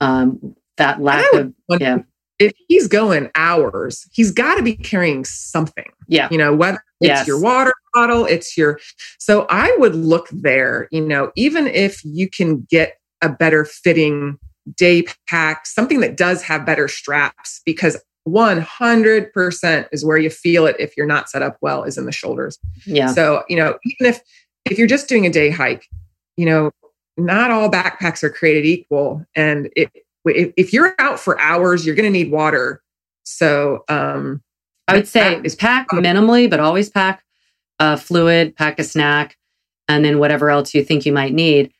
Um, 0.00 0.56
that 0.76 1.00
lack 1.00 1.32
of 1.32 1.52
wonder 1.68 1.84
yeah. 1.84 1.98
If 2.38 2.52
he's 2.68 2.86
going 2.86 3.30
hours, 3.34 4.06
he's 4.12 4.30
got 4.30 4.56
to 4.56 4.62
be 4.62 4.76
carrying 4.76 5.24
something. 5.24 5.90
yeah 6.06 6.28
You 6.30 6.38
know, 6.38 6.54
whether 6.54 6.82
it's 7.00 7.08
Yes. 7.08 7.26
your 7.26 7.40
water 7.40 7.72
bottle, 7.94 8.24
it's 8.26 8.56
your. 8.56 8.80
So 9.18 9.46
I 9.50 9.74
would 9.78 9.94
look 9.94 10.28
there. 10.30 10.88
You 10.90 11.00
know, 11.00 11.32
even 11.36 11.66
if 11.66 12.04
you 12.04 12.28
can 12.28 12.66
get 12.70 12.98
a 13.22 13.28
better 13.28 13.64
fitting 13.64 14.38
day 14.76 15.04
pack, 15.28 15.66
something 15.66 16.00
that 16.00 16.16
does 16.16 16.42
have 16.42 16.66
better 16.66 16.88
straps, 16.88 17.60
because 17.64 17.96
100% 18.28 19.88
is 19.92 20.04
where 20.04 20.18
you 20.18 20.28
feel 20.30 20.66
it 20.66 20.76
if 20.78 20.96
you're 20.96 21.06
not 21.06 21.30
set 21.30 21.42
up 21.42 21.56
well 21.62 21.84
is 21.84 21.96
in 21.96 22.04
the 22.04 22.12
shoulders. 22.12 22.58
yeah 22.84 23.06
So, 23.06 23.42
you 23.48 23.56
know, 23.56 23.78
even 23.84 24.12
if 24.12 24.20
if 24.70 24.76
you're 24.78 24.86
just 24.86 25.08
doing 25.08 25.24
a 25.24 25.30
day 25.30 25.50
hike, 25.50 25.86
you 26.36 26.44
know, 26.44 26.70
not 27.16 27.50
all 27.50 27.70
backpacks 27.70 28.22
are 28.22 28.30
created 28.30 28.66
equal 28.66 29.24
and 29.34 29.70
it, 29.74 29.90
if, 30.26 30.52
if 30.56 30.72
you're 30.74 30.94
out 30.98 31.18
for 31.18 31.40
hours, 31.40 31.86
you're 31.86 31.94
going 31.94 32.04
to 32.04 32.10
need 32.10 32.30
water. 32.30 32.82
So, 33.24 33.84
um 33.88 34.42
I 34.88 34.94
would 34.94 35.08
say 35.08 35.40
is 35.44 35.54
pack 35.54 35.88
minimally, 35.90 36.48
but 36.48 36.60
always 36.60 36.88
pack 36.88 37.22
uh, 37.78 37.96
fluid, 37.96 38.56
pack 38.56 38.78
a 38.78 38.84
snack, 38.84 39.36
and 39.86 40.04
then 40.04 40.18
whatever 40.18 40.50
else 40.50 40.74
you 40.74 40.82
think 40.82 41.06
you 41.06 41.12
might 41.12 41.32
need. 41.32 41.72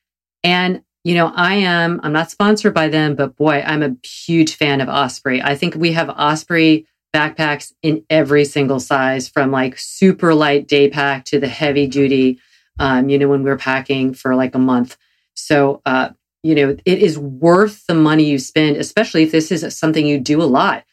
And 0.44 0.82
you 1.04 1.14
know, 1.14 1.32
I 1.34 1.54
am. 1.54 2.00
I'm 2.02 2.12
not 2.12 2.30
sponsored 2.30 2.74
by 2.74 2.88
them, 2.88 3.14
but 3.14 3.36
boy, 3.36 3.62
I'm 3.64 3.82
a 3.82 3.96
huge 4.06 4.56
fan 4.56 4.80
of 4.80 4.88
Osprey. 4.88 5.40
I 5.40 5.54
think 5.54 5.74
we 5.74 5.92
have 5.92 6.10
Osprey 6.10 6.86
backpacks 7.14 7.72
in 7.82 8.04
every 8.10 8.44
single 8.44 8.80
size, 8.80 9.28
from 9.28 9.50
like 9.50 9.78
super 9.78 10.34
light 10.34 10.68
day 10.68 10.90
pack 10.90 11.24
to 11.26 11.40
the 11.40 11.48
heavy 11.48 11.86
duty. 11.86 12.40
Um, 12.78 13.08
you 13.08 13.18
know, 13.18 13.28
when 13.28 13.42
we're 13.42 13.56
packing 13.56 14.12
for 14.12 14.36
like 14.36 14.54
a 14.54 14.58
month. 14.58 14.96
So, 15.34 15.80
uh, 15.86 16.10
you 16.42 16.54
know, 16.54 16.76
it 16.84 16.98
is 16.98 17.18
worth 17.18 17.86
the 17.86 17.94
money 17.94 18.24
you 18.24 18.38
spend, 18.38 18.76
especially 18.76 19.24
if 19.24 19.32
this 19.32 19.50
is 19.50 19.76
something 19.76 20.06
you 20.06 20.20
do 20.20 20.42
a 20.42 20.44
lot 20.44 20.84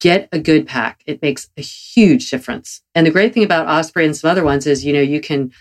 get 0.00 0.28
a 0.32 0.38
good 0.38 0.66
pack. 0.66 1.02
It 1.06 1.22
makes 1.22 1.48
a 1.56 1.62
huge 1.62 2.30
difference. 2.30 2.82
And 2.94 3.06
the 3.06 3.10
great 3.10 3.32
thing 3.32 3.44
about 3.44 3.68
Osprey 3.68 4.04
and 4.04 4.16
some 4.16 4.30
other 4.30 4.44
ones 4.44 4.66
is, 4.66 4.84
you 4.84 4.92
know, 4.92 5.00
you 5.00 5.20
can, 5.20 5.52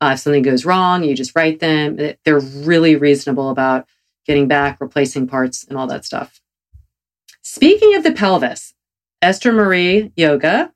uh, 0.00 0.10
if 0.14 0.20
something 0.20 0.42
goes 0.42 0.64
wrong, 0.64 1.04
you 1.04 1.14
just 1.14 1.34
write 1.34 1.60
them. 1.60 1.96
They're 2.24 2.40
really 2.40 2.96
reasonable 2.96 3.50
about 3.50 3.86
getting 4.26 4.46
back, 4.46 4.80
replacing 4.80 5.26
parts, 5.26 5.64
and 5.64 5.78
all 5.78 5.86
that 5.86 6.04
stuff. 6.04 6.40
Speaking 7.42 7.94
of 7.94 8.02
the 8.02 8.12
pelvis, 8.12 8.74
Esther 9.22 9.52
Marie 9.52 10.12
Yoga, 10.16 10.72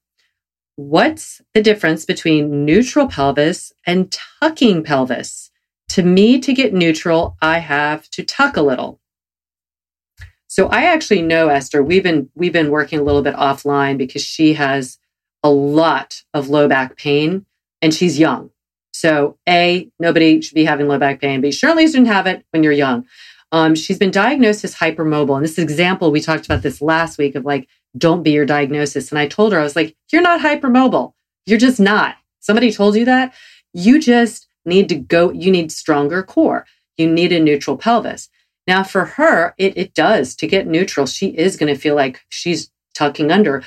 what's 0.77 1.43
the 1.53 1.63
difference 1.63 2.07
between 2.07 2.65
neutral 2.65 3.09
pelvis 3.09 3.73
and 3.87 4.11
tucking 4.41 4.83
pelvis? 4.85 5.51
To 5.91 6.03
me, 6.03 6.41
to 6.41 6.55
get 6.55 6.73
neutral, 6.73 7.37
I 7.43 7.59
have 7.59 8.09
to 8.11 8.25
tuck 8.25 8.57
a 8.57 8.63
little. 8.63 9.02
So 10.53 10.67
I 10.67 10.83
actually 10.83 11.23
know 11.23 11.49
Esther. 11.49 11.83
We've 11.83 12.03
been 12.03 12.29
we've 12.35 12.53
been 12.53 12.71
working 12.71 12.99
a 12.99 13.03
little 13.03 13.23
bit 13.23 13.35
offline 13.37 13.97
because 13.97 14.21
she 14.21 14.53
has 14.53 14.99
a 15.43 15.49
lot 15.49 16.23
of 16.35 16.51
low 16.51 16.69
back 16.69 16.99
pain 16.99 17.47
and 17.81 17.95
she's 17.95 18.19
young. 18.19 18.51
So 18.93 19.39
A, 19.49 19.89
nobody 19.99 20.43
should 20.43 20.55
be 20.55 20.67
having 20.67 20.89
low 20.89 20.99
back 20.99 21.23
pain, 21.23 21.41
but 21.41 21.47
you 21.47 21.53
certainly 21.53 21.87
shouldn't 21.87 22.09
have 22.09 22.27
it 22.27 22.45
when 22.51 22.63
you're 22.63 22.75
young. 22.75 23.07
Um, 23.51 23.75
she's 23.75 23.97
been 23.97 24.11
diagnosed 24.11 24.63
as 24.63 24.75
hypermobile. 24.75 25.37
And 25.37 25.43
this 25.43 25.57
example, 25.57 26.11
we 26.11 26.21
talked 26.21 26.45
about 26.45 26.61
this 26.61 26.83
last 26.83 27.17
week 27.17 27.35
of 27.35 27.47
like, 27.47 27.67
don't 27.97 28.23
be 28.23 28.33
your 28.33 28.45
diagnosis. 28.45 29.09
And 29.09 29.19
I 29.19 29.29
told 29.29 29.55
her, 29.55 29.59
I 29.59 29.63
was 29.63 29.75
like, 29.75 29.97
you're 30.13 30.21
not 30.21 30.43
hypermobile. 30.43 31.15
You're 31.47 31.59
just 31.59 31.81
not. 31.81 32.17
Somebody 32.41 32.73
told 32.73 32.95
you 32.95 33.07
that. 33.07 33.33
You 33.73 33.99
just 33.99 34.49
need 34.67 34.91
to 34.91 34.97
go, 34.97 35.33
you 35.33 35.51
need 35.51 35.73
stronger 35.73 36.23
core. 36.23 36.67
You 36.99 37.11
need 37.11 37.33
a 37.33 37.41
neutral 37.41 37.79
pelvis. 37.79 38.29
Now, 38.67 38.83
for 38.83 39.05
her, 39.05 39.55
it, 39.59 39.77
it 39.77 39.95
does 39.95 40.35
to 40.37 40.47
get 40.47 40.67
neutral. 40.67 41.07
She 41.07 41.29
is 41.29 41.57
going 41.57 41.73
to 41.73 41.81
feel 41.81 41.95
like 41.95 42.25
she's 42.29 42.71
tucking 42.95 43.33
under. 43.33 43.63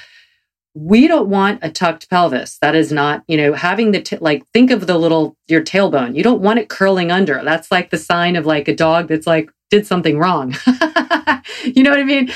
We 0.73 1.07
don't 1.07 1.29
want 1.29 1.59
a 1.63 1.71
tucked 1.71 2.09
pelvis. 2.09 2.57
That 2.59 2.75
is 2.75 2.91
not, 2.91 3.23
you 3.27 3.37
know, 3.37 3.53
having 3.53 3.91
the, 3.91 4.01
t- 4.01 4.17
like, 4.17 4.45
think 4.53 4.71
of 4.71 4.87
the 4.87 4.97
little, 4.97 5.37
your 5.47 5.61
tailbone. 5.61 6.15
You 6.15 6.23
don't 6.23 6.41
want 6.41 6.59
it 6.59 6.69
curling 6.69 7.11
under. 7.11 7.41
That's 7.43 7.71
like 7.71 7.89
the 7.89 7.97
sign 7.97 8.35
of 8.35 8.45
like 8.45 8.67
a 8.67 8.75
dog 8.75 9.07
that's 9.07 9.27
like, 9.27 9.49
did 9.69 9.87
something 9.87 10.19
wrong. 10.19 10.55
you 11.63 11.81
know 11.81 11.89
what 11.89 11.99
I 11.99 12.03
mean? 12.03 12.31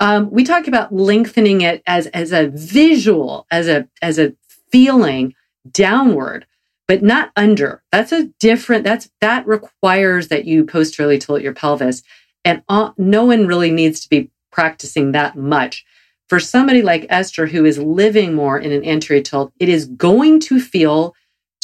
Um, 0.00 0.30
we 0.30 0.44
talk 0.44 0.66
about 0.66 0.92
lengthening 0.92 1.62
it 1.62 1.82
as, 1.86 2.08
as 2.08 2.32
a 2.32 2.48
visual, 2.48 3.46
as 3.50 3.68
a, 3.68 3.88
as 4.02 4.18
a 4.18 4.34
feeling 4.70 5.34
downward 5.70 6.46
but 6.86 7.02
not 7.02 7.32
under. 7.36 7.82
That's 7.92 8.12
a 8.12 8.30
different, 8.40 8.84
that's, 8.84 9.10
that 9.20 9.46
requires 9.46 10.28
that 10.28 10.44
you 10.44 10.64
posteriorly 10.64 11.18
tilt 11.18 11.42
your 11.42 11.54
pelvis. 11.54 12.02
And 12.44 12.62
all, 12.68 12.94
no 12.98 13.24
one 13.24 13.46
really 13.46 13.70
needs 13.70 14.00
to 14.00 14.08
be 14.08 14.30
practicing 14.52 15.12
that 15.12 15.36
much. 15.36 15.84
For 16.28 16.40
somebody 16.40 16.82
like 16.82 17.06
Esther, 17.08 17.46
who 17.46 17.64
is 17.64 17.78
living 17.78 18.34
more 18.34 18.58
in 18.58 18.72
an 18.72 18.84
anterior 18.84 19.22
tilt, 19.22 19.52
it 19.58 19.68
is 19.68 19.86
going 19.86 20.40
to 20.40 20.60
feel 20.60 21.14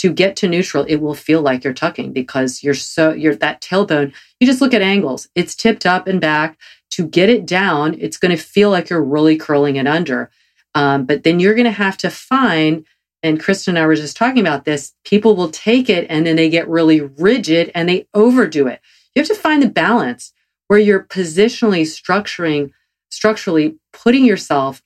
to 0.00 0.10
get 0.10 0.34
to 0.36 0.48
neutral, 0.48 0.86
it 0.88 0.96
will 0.96 1.14
feel 1.14 1.42
like 1.42 1.62
you're 1.62 1.74
tucking 1.74 2.10
because 2.14 2.62
you're 2.62 2.72
so, 2.72 3.12
you're 3.12 3.36
that 3.36 3.60
tailbone. 3.60 4.14
You 4.38 4.46
just 4.46 4.62
look 4.62 4.72
at 4.72 4.80
angles. 4.80 5.28
It's 5.34 5.54
tipped 5.54 5.84
up 5.84 6.06
and 6.06 6.18
back. 6.18 6.58
To 6.92 7.06
get 7.06 7.28
it 7.28 7.44
down, 7.44 7.96
it's 8.00 8.16
going 8.16 8.34
to 8.34 8.42
feel 8.42 8.70
like 8.70 8.88
you're 8.88 9.04
really 9.04 9.36
curling 9.36 9.76
it 9.76 9.86
under. 9.86 10.30
Um, 10.74 11.04
but 11.04 11.22
then 11.22 11.38
you're 11.38 11.54
going 11.54 11.66
to 11.66 11.70
have 11.70 11.98
to 11.98 12.08
find 12.10 12.86
and 13.22 13.40
Kristen 13.40 13.76
and 13.76 13.82
I 13.82 13.86
were 13.86 13.94
just 13.94 14.16
talking 14.16 14.40
about 14.40 14.64
this, 14.64 14.94
people 15.04 15.36
will 15.36 15.50
take 15.50 15.90
it 15.90 16.06
and 16.08 16.26
then 16.26 16.36
they 16.36 16.48
get 16.48 16.68
really 16.68 17.00
rigid 17.00 17.70
and 17.74 17.88
they 17.88 18.06
overdo 18.14 18.66
it. 18.66 18.80
You 19.14 19.20
have 19.20 19.28
to 19.28 19.34
find 19.34 19.62
the 19.62 19.68
balance 19.68 20.32
where 20.68 20.78
you're 20.78 21.04
positionally 21.04 21.82
structuring, 21.82 22.70
structurally 23.10 23.76
putting 23.92 24.24
yourself 24.24 24.82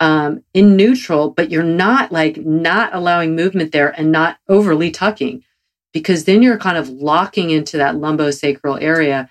um, 0.00 0.42
in 0.54 0.76
neutral, 0.76 1.30
but 1.30 1.50
you're 1.50 1.62
not 1.62 2.12
like 2.12 2.38
not 2.38 2.94
allowing 2.94 3.36
movement 3.36 3.72
there 3.72 3.90
and 3.98 4.12
not 4.12 4.38
overly 4.48 4.90
tucking, 4.90 5.44
because 5.92 6.24
then 6.24 6.42
you're 6.42 6.58
kind 6.58 6.78
of 6.78 6.88
locking 6.88 7.50
into 7.50 7.76
that 7.76 7.96
lumbosacral 7.96 8.80
area, 8.80 9.28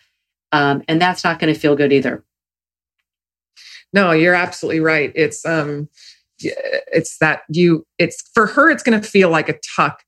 um, 0.51 0.83
and 0.87 1.01
that's 1.01 1.23
not 1.23 1.39
going 1.39 1.53
to 1.53 1.59
feel 1.59 1.75
good 1.75 1.93
either. 1.93 2.23
No, 3.93 4.11
you're 4.11 4.33
absolutely 4.33 4.81
right. 4.81 5.11
It's 5.15 5.45
um, 5.45 5.89
it's 6.39 7.17
that 7.19 7.41
you 7.49 7.85
it's 7.97 8.29
for 8.33 8.45
her 8.47 8.69
it's 8.69 8.83
going 8.83 8.99
to 8.99 9.07
feel 9.07 9.29
like 9.29 9.49
a 9.49 9.59
tuck 9.75 10.03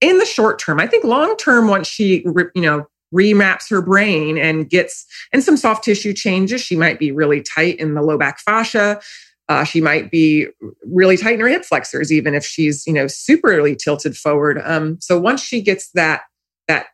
in 0.00 0.18
the 0.18 0.26
short 0.26 0.58
term. 0.58 0.80
I 0.80 0.86
think 0.86 1.04
long 1.04 1.36
term 1.36 1.68
once 1.68 1.86
she 1.86 2.24
you 2.54 2.62
know 2.62 2.86
remaps 3.12 3.70
her 3.70 3.80
brain 3.80 4.36
and 4.36 4.68
gets 4.68 5.06
and 5.32 5.42
some 5.42 5.56
soft 5.56 5.84
tissue 5.84 6.12
changes 6.12 6.60
she 6.60 6.76
might 6.76 6.98
be 6.98 7.12
really 7.12 7.40
tight 7.40 7.78
in 7.78 7.94
the 7.94 8.02
low 8.02 8.18
back 8.18 8.40
fascia. 8.40 9.00
Uh, 9.48 9.62
she 9.62 9.80
might 9.80 10.10
be 10.10 10.46
really 10.90 11.18
tight 11.18 11.34
in 11.34 11.40
her 11.40 11.48
hip 11.48 11.64
flexors 11.64 12.12
even 12.12 12.34
if 12.34 12.44
she's 12.44 12.86
you 12.86 12.92
know 12.92 13.06
superly 13.06 13.76
tilted 13.76 14.16
forward. 14.16 14.60
Um, 14.64 14.98
so 15.00 15.18
once 15.18 15.42
she 15.42 15.62
gets 15.62 15.90
that 15.92 16.22
that 16.68 16.86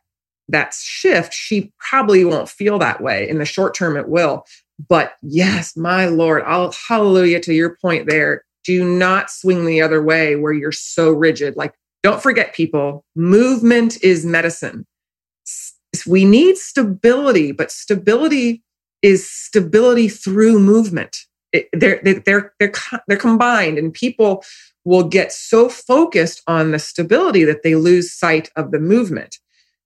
that 0.47 0.73
shift 0.73 1.33
she 1.33 1.73
probably 1.79 2.23
won't 2.23 2.49
feel 2.49 2.79
that 2.79 3.01
way. 3.01 3.27
In 3.27 3.39
the 3.39 3.45
short 3.45 3.73
term 3.73 3.97
it 3.97 4.07
will. 4.07 4.45
But 4.87 5.13
yes 5.21 5.75
my 5.75 6.05
lord 6.05 6.43
I'll, 6.45 6.73
hallelujah 6.87 7.39
to 7.41 7.53
your 7.53 7.77
point 7.81 8.07
there 8.09 8.43
do 8.63 8.83
not 8.83 9.29
swing 9.29 9.65
the 9.65 9.81
other 9.81 10.01
way 10.01 10.35
where 10.35 10.53
you're 10.53 10.71
so 10.71 11.11
rigid. 11.11 11.55
Like, 11.55 11.73
don't 12.03 12.21
forget, 12.21 12.53
people, 12.53 13.05
movement 13.15 14.01
is 14.03 14.25
medicine. 14.25 14.85
We 16.07 16.25
need 16.25 16.57
stability, 16.57 17.51
but 17.51 17.71
stability 17.71 18.63
is 19.01 19.29
stability 19.29 20.07
through 20.07 20.59
movement. 20.59 21.17
It, 21.51 21.67
they're, 21.73 21.99
they're, 22.03 22.53
they're, 22.59 22.73
they're 23.07 23.17
combined, 23.17 23.77
and 23.77 23.93
people 23.93 24.43
will 24.85 25.03
get 25.03 25.31
so 25.31 25.69
focused 25.69 26.41
on 26.47 26.71
the 26.71 26.79
stability 26.79 27.43
that 27.43 27.61
they 27.63 27.75
lose 27.75 28.13
sight 28.13 28.49
of 28.55 28.71
the 28.71 28.79
movement. 28.79 29.37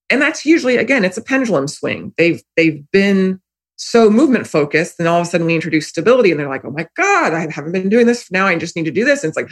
And 0.10 0.22
that's 0.22 0.46
usually, 0.46 0.78
again, 0.78 1.04
it's 1.04 1.18
a 1.18 1.24
pendulum 1.24 1.68
swing. 1.68 2.14
They've, 2.18 2.42
they've 2.56 2.84
been 2.92 3.42
so 3.78 4.10
movement 4.10 4.48
focused. 4.48 4.98
Then 4.98 5.08
all 5.08 5.22
of 5.22 5.28
a 5.28 5.30
sudden 5.30 5.48
we 5.48 5.56
introduce 5.56 5.88
stability 5.88 6.32
and 6.32 6.40
they're 6.40 6.50
like, 6.50 6.66
oh 6.66 6.72
my 6.72 6.88
God, 6.96 7.34
I 7.34 7.52
haven't 7.52 7.72
been 7.72 7.90
doing 7.90 8.06
this. 8.06 8.32
Now 8.32 8.48
I 8.48 8.58
just 8.58 8.76
need 8.76 8.86
to 8.86 8.92
do 8.92 9.06
this. 9.06 9.24
And 9.24 9.30
it's 9.30 9.38
like 9.38 9.50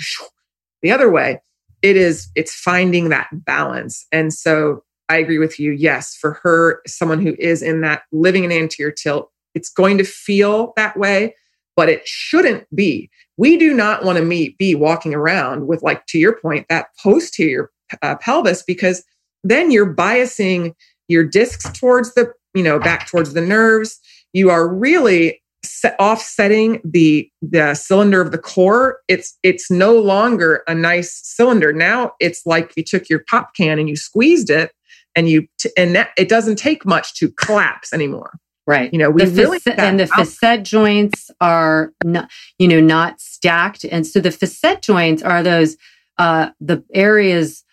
the 0.82 0.92
other 0.92 1.12
way. 1.12 1.42
It 1.82 1.98
is, 1.98 2.30
it's 2.36 2.56
finding 2.56 3.10
that 3.10 3.28
balance. 3.32 4.06
And 4.12 4.34
so 4.34 4.84
I 5.10 5.18
agree 5.18 5.38
with 5.38 5.60
you. 5.60 5.72
Yes, 5.74 6.16
for 6.16 6.40
her, 6.44 6.82
someone 6.88 7.22
who 7.22 7.36
is 7.38 7.62
in 7.62 7.82
that 7.82 8.04
living 8.14 8.46
in 8.46 8.52
anterior 8.54 8.92
tilt, 8.92 9.30
it's 9.54 9.70
going 9.70 9.98
to 9.98 10.06
feel 10.06 10.72
that 10.78 10.98
way, 10.98 11.36
but 11.76 11.90
it 11.90 12.08
shouldn't 12.08 12.74
be. 12.74 13.10
We 13.36 13.58
do 13.58 13.74
not 13.74 14.06
want 14.06 14.18
to 14.18 14.24
meet, 14.24 14.58
be 14.58 14.76
walking 14.76 15.14
around 15.14 15.68
with, 15.68 15.84
like, 15.84 16.06
to 16.08 16.18
your 16.18 16.40
point, 16.40 16.68
that 16.70 16.88
posterior 17.02 17.70
uh, 18.02 18.16
pelvis, 18.16 18.64
because 18.64 19.04
then 19.44 19.70
you're 19.70 19.94
biasing 19.94 20.74
your 21.10 21.26
discs 21.26 21.70
towards 21.78 22.14
the, 22.14 22.32
you 22.54 22.64
know, 22.64 22.80
back 22.80 23.08
towards 23.08 23.34
the 23.34 23.42
nerves 23.42 24.00
you 24.34 24.50
are 24.50 24.68
really 24.68 25.42
set, 25.64 25.96
offsetting 26.00 26.82
the 26.84 27.30
the 27.42 27.74
cylinder 27.76 28.22
of 28.22 28.32
the 28.32 28.38
core. 28.38 29.00
It's 29.08 29.38
it's 29.44 29.72
no 29.72 29.94
longer 29.94 30.64
a 30.68 30.76
nice 30.76 31.22
cylinder. 31.24 31.72
Now 31.72 32.14
it's 32.20 32.46
like 32.46 32.74
you 32.76 32.84
took 32.84 33.10
your 33.10 33.24
pop 33.30 33.56
can 33.56 33.80
and 33.80 33.88
you 33.88 33.96
squeezed 33.96 34.50
it 34.50 34.72
and 35.16 35.30
you 35.30 35.48
t- 35.60 35.72
and 35.78 35.96
that, 35.96 36.10
it 36.18 36.30
doesn't 36.30 36.58
take 36.58 36.86
much 36.86 37.16
to 37.16 37.30
collapse 37.32 37.94
anymore. 37.94 38.38
Right. 38.66 38.92
You 38.94 39.00
know 39.00 39.10
we 39.10 39.26
the 39.26 39.42
really 39.42 39.60
facet, 39.60 39.80
and 39.80 40.00
the 40.00 40.04
out. 40.04 40.28
facet 40.28 40.64
joints 40.64 41.30
are 41.42 41.92
not 42.04 42.30
you 42.60 42.68
know 42.68 42.80
not 42.80 43.20
stacked. 43.20 43.84
And 43.86 44.08
so 44.08 44.20
the 44.20 44.32
facet 44.32 44.82
joints 44.82 45.22
are 45.22 45.44
those 45.44 45.78
uh 46.18 46.50
the 46.60 46.84
areas 46.94 47.64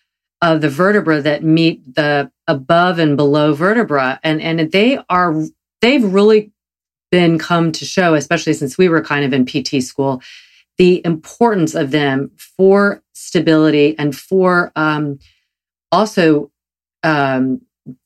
of 0.42 0.62
the 0.62 0.68
vertebra 0.68 1.20
that 1.22 1.44
meet 1.44 1.94
the 1.94 2.30
above 2.48 2.98
and 2.98 3.16
below 3.16 3.54
vertebra. 3.54 4.18
And 4.24 4.40
and 4.42 4.72
they 4.72 4.98
are 5.08 5.44
they've 5.80 6.04
really 6.04 6.52
been 7.10 7.38
come 7.38 7.72
to 7.72 7.84
show, 7.84 8.14
especially 8.14 8.52
since 8.52 8.78
we 8.78 8.88
were 8.88 9.02
kind 9.02 9.24
of 9.24 9.32
in 9.32 9.44
PT 9.44 9.82
school, 9.82 10.22
the 10.78 11.04
importance 11.04 11.74
of 11.74 11.90
them 11.90 12.30
for 12.36 13.02
stability 13.12 13.98
and 13.98 14.16
for 14.16 14.72
um, 14.76 15.18
also 15.92 16.50
um, 17.02 17.60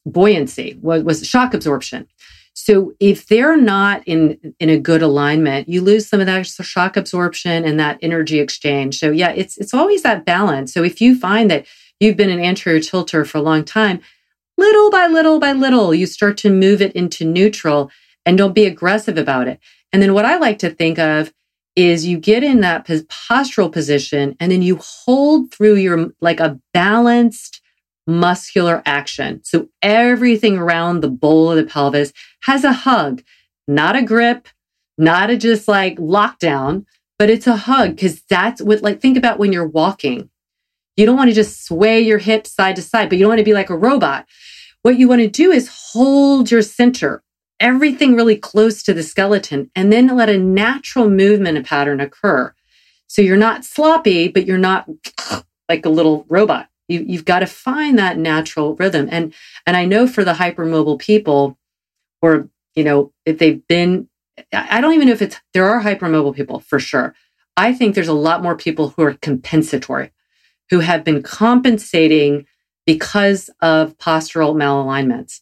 buoyancy 0.07 0.79
was, 0.81 1.03
was 1.03 1.27
shock 1.27 1.55
absorption. 1.55 2.09
So 2.55 2.95
if 3.01 3.27
they're 3.27 3.57
not 3.57 4.03
in 4.07 4.55
in 4.61 4.71
a 4.71 4.79
good 4.79 5.03
alignment, 5.03 5.69
you 5.69 5.83
lose 5.83 6.07
some 6.07 6.21
of 6.21 6.27
that 6.27 6.47
shock 6.47 6.97
absorption 6.97 7.65
and 7.65 7.81
that 7.81 7.99
energy 8.01 8.39
exchange. 8.39 8.99
So 8.99 9.11
yeah, 9.11 9.31
it's 9.31 9.59
it's 9.59 9.75
always 9.75 10.03
that 10.03 10.25
balance. 10.25 10.73
So 10.73 10.85
if 10.85 11.01
you 11.01 11.19
find 11.19 11.51
that 11.51 11.67
you've 11.99 12.17
been 12.17 12.31
an 12.31 12.41
anterior 12.41 12.81
tilter 12.81 13.25
for 13.25 13.39
a 13.39 13.43
long 13.43 13.65
time, 13.65 14.01
little 14.57 14.91
by 14.91 15.07
little 15.07 15.39
by 15.39 15.53
little, 15.53 15.95
you 15.95 16.07
start 16.07 16.37
to 16.39 16.51
move 16.51 16.81
it 16.81 16.93
into 16.93 17.25
neutral 17.25 17.91
and 18.27 18.39
don't 18.39 18.55
be 18.55 18.65
aggressive 18.65 19.19
about 19.19 19.49
it. 19.49 19.61
And 19.93 20.03
then 20.03 20.15
what 20.15 20.25
I 20.25 20.39
like 20.39 20.59
to 20.61 20.71
think 20.71 20.99
of 20.99 21.33
is 21.77 22.07
you 22.07 22.19
get 22.19 22.45
in 22.45 22.61
that 22.61 22.87
postural 22.87 23.71
position 23.71 24.37
and 24.39 24.51
then 24.53 24.63
you 24.63 24.79
hold 24.81 25.53
through 25.53 25.75
your 25.75 26.11
like 26.21 26.41
a 26.41 26.61
balanced 26.73 27.61
muscular 28.07 28.83
action. 28.87 29.41
So 29.45 29.69
everything 29.83 30.59
around 30.59 31.01
the 31.01 31.11
bowl 31.11 31.51
of 31.51 31.57
the 31.57 31.65
pelvis 31.65 32.13
has 32.43 32.65
a 32.65 32.73
hug, 32.73 33.23
not 33.67 33.97
a 33.97 34.03
grip, 34.03 34.49
not 34.99 35.31
a 35.31 35.37
just 35.37 35.67
like 35.67 35.97
lockdown, 35.99 36.85
but 37.19 37.31
it's 37.31 37.47
a 37.47 37.57
hug 37.57 37.91
because 37.91 38.23
that's 38.23 38.63
what 38.63 38.83
like 38.83 39.01
think 39.01 39.17
about 39.17 39.39
when 39.39 39.53
you're 39.53 39.67
walking. 39.67 40.31
You 40.97 41.07
don't 41.07 41.17
want 41.17 41.31
to 41.31 41.35
just 41.35 41.65
sway 41.65 42.01
your 42.01 42.19
hips 42.19 42.53
side 42.53 42.77
to 42.77 42.83
side, 42.83 43.09
but 43.09 43.19
you 43.19 43.25
don't 43.25 43.31
want 43.31 43.41
to 43.41 43.45
be 43.45 43.55
like 43.55 43.71
a 43.71 43.77
robot. 43.77 44.27
What 44.83 44.99
you 44.99 45.09
want 45.09 45.23
to 45.23 45.29
do 45.29 45.51
is 45.51 45.91
hold 45.93 46.51
your 46.51 46.63
center, 46.63 47.23
everything 47.59 48.15
really 48.15 48.37
close 48.37 48.83
to 48.83 48.95
the 48.95 49.03
skeleton 49.03 49.71
and 49.75 49.93
then 49.93 50.09
let 50.09 50.29
a 50.29 50.39
natural 50.39 51.09
movement 51.09 51.67
pattern 51.67 52.01
occur. 52.01 52.55
So 53.07 53.23
you're 53.23 53.37
not 53.37 53.65
sloppy, 53.65 54.29
but 54.29 54.47
you're 54.47 54.59
not 54.59 54.89
like 55.69 55.87
a 55.87 55.91
little 55.91 56.27
robot. 56.29 56.69
You, 56.89 57.05
you've 57.07 57.25
got 57.25 57.39
to 57.39 57.47
find 57.47 57.99
that 57.99 58.19
natural 58.19 58.77
rhythm. 58.77 59.09
And, 59.11 59.33
and 59.67 59.77
I 59.77 59.87
know 59.87 60.07
for 60.07 60.23
the 60.25 60.35
hypermobile 60.35 60.99
people, 60.99 61.57
or, 62.21 62.49
you 62.75 62.85
know, 62.85 63.13
if 63.25 63.39
they've 63.39 63.67
been, 63.67 64.09
I 64.53 64.81
don't 64.81 64.95
even 64.95 65.07
know 65.07 65.15
if 65.15 65.23
it's, 65.23 65.41
there 65.55 65.67
are 65.67 65.83
hypermobile 65.83 66.35
people 66.35 66.61
for 66.61 66.79
sure. 66.79 67.15
I 67.57 67.73
think 67.73 67.95
there's 67.95 68.09
a 68.09 68.13
lot 68.13 68.43
more 68.43 68.57
people 68.57 68.91
who 68.91 69.03
are 69.03 69.15
compensatory, 69.15 70.11
who 70.71 70.81
have 70.81 71.05
been 71.05 71.23
compensating 71.23 72.47
because 72.87 73.51
of 73.61 73.97
postural 73.99 74.55
malalignments. 74.55 75.41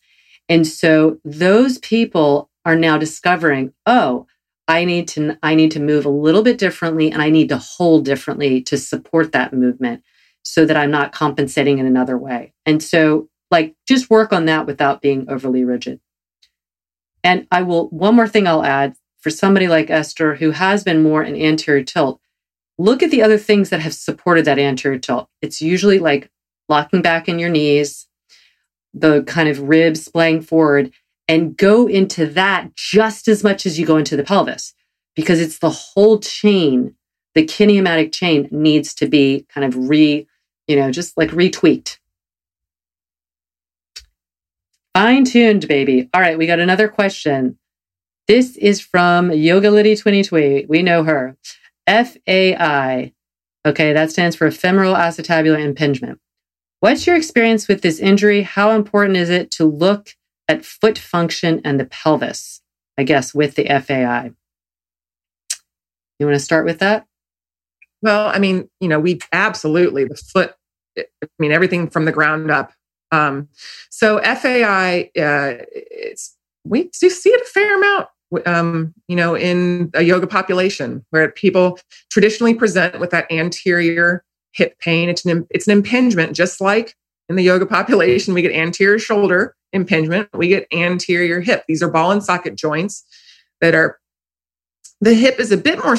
And 0.49 0.67
so 0.67 1.19
those 1.25 1.79
people 1.79 2.51
are 2.65 2.77
now 2.77 2.99
discovering, 2.99 3.73
oh, 3.87 4.27
I 4.69 4.85
need 4.85 5.09
to 5.09 5.37
I 5.43 5.55
need 5.55 5.73
to 5.73 5.81
move 5.81 6.07
a 6.07 6.11
little 6.11 6.43
bit 6.43 6.59
differently 6.59 7.11
and 7.11 7.21
I 7.21 7.31
need 7.31 7.49
to 7.49 7.59
hold 7.59 8.05
differently 8.05 8.63
to 8.63 8.79
support 8.79 9.33
that 9.33 9.53
movement 9.53 10.03
so 10.45 10.65
that 10.65 10.77
I'm 10.77 10.91
not 10.91 11.13
compensating 11.13 11.79
in 11.79 11.87
another 11.87 12.17
way. 12.17 12.55
And 12.65 12.83
so 12.83 13.29
like 13.51 13.75
just 13.87 14.11
work 14.11 14.33
on 14.33 14.47
that 14.47 14.67
without 14.67 15.03
being 15.03 15.29
overly 15.29 15.65
rigid. 15.65 16.01
And 17.25 17.47
I 17.51 17.63
will 17.63 17.89
one 17.89 18.15
more 18.15 18.29
thing 18.29 18.47
I'll 18.47 18.65
add 18.65 18.95
for 19.21 19.31
somebody 19.31 19.69
like 19.69 19.91
Esther 19.91 20.37
who 20.37 20.53
has 20.53 20.83
been 20.83 21.03
more 21.03 21.23
an 21.23 21.37
anterior 21.37 21.85
tilt, 21.85 22.21
look 22.79 23.03
at 23.03 23.11
the 23.11 23.23
other 23.23 23.39
things 23.39 23.71
that 23.71 23.81
have 23.81 23.95
supported 23.95 24.45
that 24.45 24.59
anterior 24.59 24.99
tilt. 24.99 25.29
It's 25.41 25.61
usually 25.61 25.99
like 25.99 26.31
locking 26.69 27.03
back 27.03 27.29
in 27.29 27.39
your 27.39 27.51
knees, 27.51 28.07
the 28.95 29.23
kind 29.25 29.49
of 29.49 29.61
ribs 29.61 30.05
splaying 30.05 30.43
forward 30.43 30.93
and 31.29 31.57
go 31.57 31.87
into 31.87 32.27
that 32.27 32.75
just 32.75 33.29
as 33.29 33.43
much 33.43 33.65
as 33.65 33.79
you 33.79 33.87
go 33.87 33.97
into 33.97 34.17
the 34.17 34.25
pelvis 34.25 34.75
because 35.15 35.41
it's 35.41 35.59
the 35.59 35.71
whole 35.71 36.19
chain 36.19 36.95
the 37.35 37.47
kinematic 37.47 38.13
chain 38.13 38.49
needs 38.51 38.93
to 38.95 39.07
be 39.07 39.47
kind 39.49 39.65
of 39.65 39.89
re 39.89 40.27
you 40.67 40.77
know 40.77 40.91
just 40.91 41.17
like 41.17 41.31
retweaked. 41.31 41.99
Fine 44.95 45.25
tuned 45.25 45.67
baby. 45.67 46.11
All 46.13 46.21
right 46.21 46.37
we 46.37 46.47
got 46.47 46.61
another 46.61 46.89
question. 46.89 47.59
This 48.29 48.57
is 48.57 48.81
from 48.81 49.33
yoga 49.33 49.71
liddy 49.71 49.95
2020 49.95 50.67
we 50.67 50.83
know 50.83 51.05
her 51.05 51.37
fai 51.87 53.13
okay 53.67 53.93
that 53.93 54.11
stands 54.11 54.37
for 54.37 54.51
femoral 54.51 54.95
acetabular 54.95 55.61
impingement 55.61 56.19
what's 56.81 57.07
your 57.07 57.17
experience 57.17 57.69
with 57.69 57.83
this 57.83 57.99
injury 57.99 58.43
how 58.43 58.71
important 58.71 59.17
is 59.17 59.31
it 59.31 59.51
to 59.51 59.65
look 59.65 60.15
at 60.49 60.65
foot 60.65 60.99
function 60.99 61.61
and 61.65 61.79
the 61.79 61.87
pelvis, 61.87 62.61
I 62.99 63.05
guess, 63.05 63.35
with 63.35 63.55
the 63.55 63.65
FAI. 63.65 64.33
You 66.19 66.27
want 66.27 66.37
to 66.37 66.45
start 66.45 66.65
with 66.65 66.79
that? 66.81 67.07
Well, 68.03 68.29
I 68.29 68.39
mean, 68.39 68.69
you 68.81 68.89
know, 68.89 69.01
we 69.01 69.21
absolutely 69.33 70.05
the 70.05 70.17
foot. 70.17 70.55
I 70.99 71.05
mean, 71.39 71.53
everything 71.53 71.89
from 71.89 72.05
the 72.05 72.13
ground 72.13 72.51
up. 72.51 72.73
Um, 73.11 73.49
so 73.91 74.21
FAI, 74.21 75.11
uh, 75.17 75.65
it's 75.73 76.37
we 76.65 76.91
do 77.01 77.11
see 77.11 77.31
it 77.31 77.41
a 77.41 77.45
fair 77.45 77.77
amount. 77.77 78.09
Um, 78.47 78.95
you 79.09 79.17
know, 79.17 79.37
in 79.37 79.91
a 79.95 80.03
yoga 80.03 80.27
population 80.27 81.05
where 81.11 81.31
people 81.31 81.79
traditionally 82.11 82.55
present 82.55 83.01
with 83.01 83.11
that 83.11 83.31
anterior 83.31 84.25
hip 84.53 84.79
pain. 84.79 85.09
It's 85.09 85.25
an 85.25 85.47
it's 85.51 85.67
an 85.67 85.73
impingement, 85.73 86.35
just 86.35 86.61
like 86.61 86.95
in 87.29 87.37
the 87.37 87.43
yoga 87.43 87.67
population, 87.67 88.35
we 88.35 88.43
get 88.43 88.53
anterior 88.53 88.99
shoulder 88.99 89.57
impingement, 89.73 90.29
we 90.35 90.49
get 90.49 90.67
anterior 90.73 91.41
hip. 91.41 91.65
These 91.67 91.83
are 91.83 91.91
ball 91.91 92.11
and 92.13 92.23
socket 92.23 92.57
joints 92.57 93.05
that 93.61 93.75
are, 93.75 93.99
the 95.01 95.15
hip 95.15 95.41
is 95.41 95.51
a 95.51 95.57
bit 95.57 95.83
more 95.83 95.97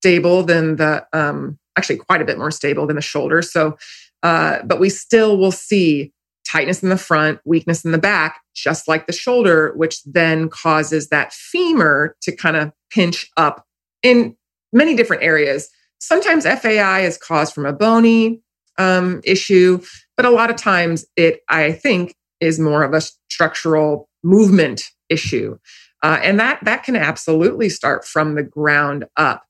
stable 0.00 0.42
than 0.42 0.76
the, 0.76 1.06
um, 1.12 1.58
actually 1.78 1.96
quite 1.96 2.20
a 2.20 2.26
bit 2.26 2.36
more 2.36 2.50
stable 2.50 2.86
than 2.86 2.96
the 2.96 3.02
shoulder. 3.02 3.40
So, 3.42 3.78
uh, 4.22 4.62
but 4.64 4.80
we 4.80 4.90
still 4.90 5.38
will 5.38 5.52
see 5.52 6.12
tightness 6.46 6.82
in 6.82 6.88
the 6.88 6.96
front, 6.96 7.40
weakness 7.44 7.84
in 7.84 7.92
the 7.92 7.98
back, 7.98 8.40
just 8.54 8.88
like 8.88 9.06
the 9.06 9.12
shoulder, 9.12 9.72
which 9.76 10.02
then 10.04 10.48
causes 10.48 11.08
that 11.08 11.32
femur 11.32 12.16
to 12.22 12.34
kind 12.34 12.56
of 12.56 12.72
pinch 12.90 13.30
up 13.36 13.64
in 14.02 14.36
many 14.72 14.94
different 14.94 15.22
areas. 15.22 15.68
Sometimes 15.98 16.44
FAI 16.44 17.00
is 17.00 17.18
caused 17.18 17.54
from 17.54 17.66
a 17.66 17.72
bony 17.72 18.40
um, 18.78 19.20
issue, 19.24 19.80
but 20.16 20.26
a 20.26 20.30
lot 20.30 20.50
of 20.50 20.56
times 20.56 21.04
it, 21.16 21.40
I 21.48 21.72
think, 21.72 22.14
is 22.40 22.60
more 22.60 22.82
of 22.82 22.92
a 22.92 23.00
structural 23.30 24.08
movement 24.22 24.84
issue. 25.08 25.58
Uh, 26.02 26.18
and 26.22 26.38
that 26.38 26.62
that 26.62 26.84
can 26.84 26.94
absolutely 26.94 27.68
start 27.68 28.04
from 28.04 28.34
the 28.34 28.42
ground 28.42 29.06
up. 29.16 29.44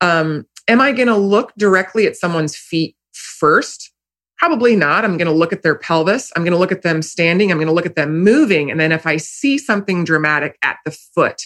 Um, 0.00 0.46
am 0.68 0.80
I 0.80 0.92
going 0.92 1.08
to 1.08 1.16
look 1.16 1.52
directly 1.58 2.06
at 2.06 2.16
someone's 2.16 2.56
feet 2.56 2.96
first? 3.12 3.92
Probably 4.38 4.76
not. 4.76 5.04
I'm 5.04 5.16
going 5.16 5.26
to 5.26 5.32
look 5.32 5.52
at 5.52 5.62
their 5.62 5.74
pelvis. 5.74 6.30
I'm 6.36 6.44
going 6.44 6.52
to 6.52 6.58
look 6.58 6.70
at 6.70 6.82
them 6.82 7.02
standing. 7.02 7.50
I'm 7.50 7.58
going 7.58 7.66
to 7.66 7.74
look 7.74 7.86
at 7.86 7.96
them 7.96 8.20
moving. 8.20 8.70
And 8.70 8.78
then 8.78 8.92
if 8.92 9.06
I 9.06 9.16
see 9.16 9.58
something 9.58 10.04
dramatic 10.04 10.56
at 10.62 10.76
the 10.84 10.92
foot, 10.92 11.42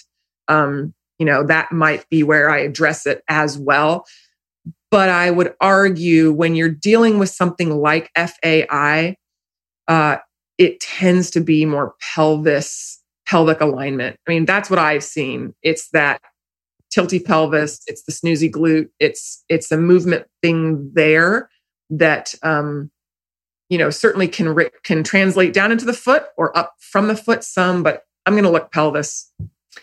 um, 0.49 0.93
you 1.19 1.25
know, 1.25 1.43
that 1.45 1.73
might 1.73 2.07
be 2.11 2.23
where 2.23 2.51
I 2.51 2.59
address 2.59 3.07
it 3.07 3.23
as 3.29 3.57
well. 3.57 4.05
But 4.91 5.09
I 5.09 5.31
would 5.31 5.55
argue 5.61 6.33
when 6.33 6.55
you're 6.55 6.69
dealing 6.69 7.19
with 7.19 7.31
something 7.31 7.71
like 7.81 8.11
FAI, 8.15 9.17
uh, 9.89 10.17
it 10.59 10.81
tends 10.81 11.31
to 11.31 11.41
be 11.41 11.65
more 11.65 11.95
pelvis 12.15 13.01
pelvic 13.27 13.63
alignment. 13.63 14.17
I 14.29 14.31
mean, 14.31 14.45
that's 14.45 14.69
what 14.69 14.79
I've 14.79 15.05
seen. 15.05 15.55
It's 15.63 15.89
that 15.91 16.21
tilty 16.95 17.25
pelvis, 17.25 17.81
it's 17.87 18.03
the 18.05 18.13
snoozy 18.13 18.51
glute, 18.51 18.91
it's 18.99 19.43
it's 19.49 19.73
a 19.73 19.79
movement 19.79 20.27
thing 20.43 20.91
there 20.93 21.49
that 21.93 22.35
um 22.43 22.91
you 23.69 23.79
know 23.79 23.91
certainly 23.91 24.29
can 24.29 24.55
can 24.83 25.03
translate 25.05 25.53
down 25.53 25.73
into 25.73 25.85
the 25.85 25.93
foot 25.93 26.25
or 26.37 26.57
up 26.57 26.75
from 26.79 27.09
the 27.09 27.17
foot 27.17 27.45
some, 27.45 27.83
but 27.83 28.05
I'm 28.27 28.35
going 28.35 28.45
to 28.45 28.51
look 28.51 28.73
pelvis 28.73 29.31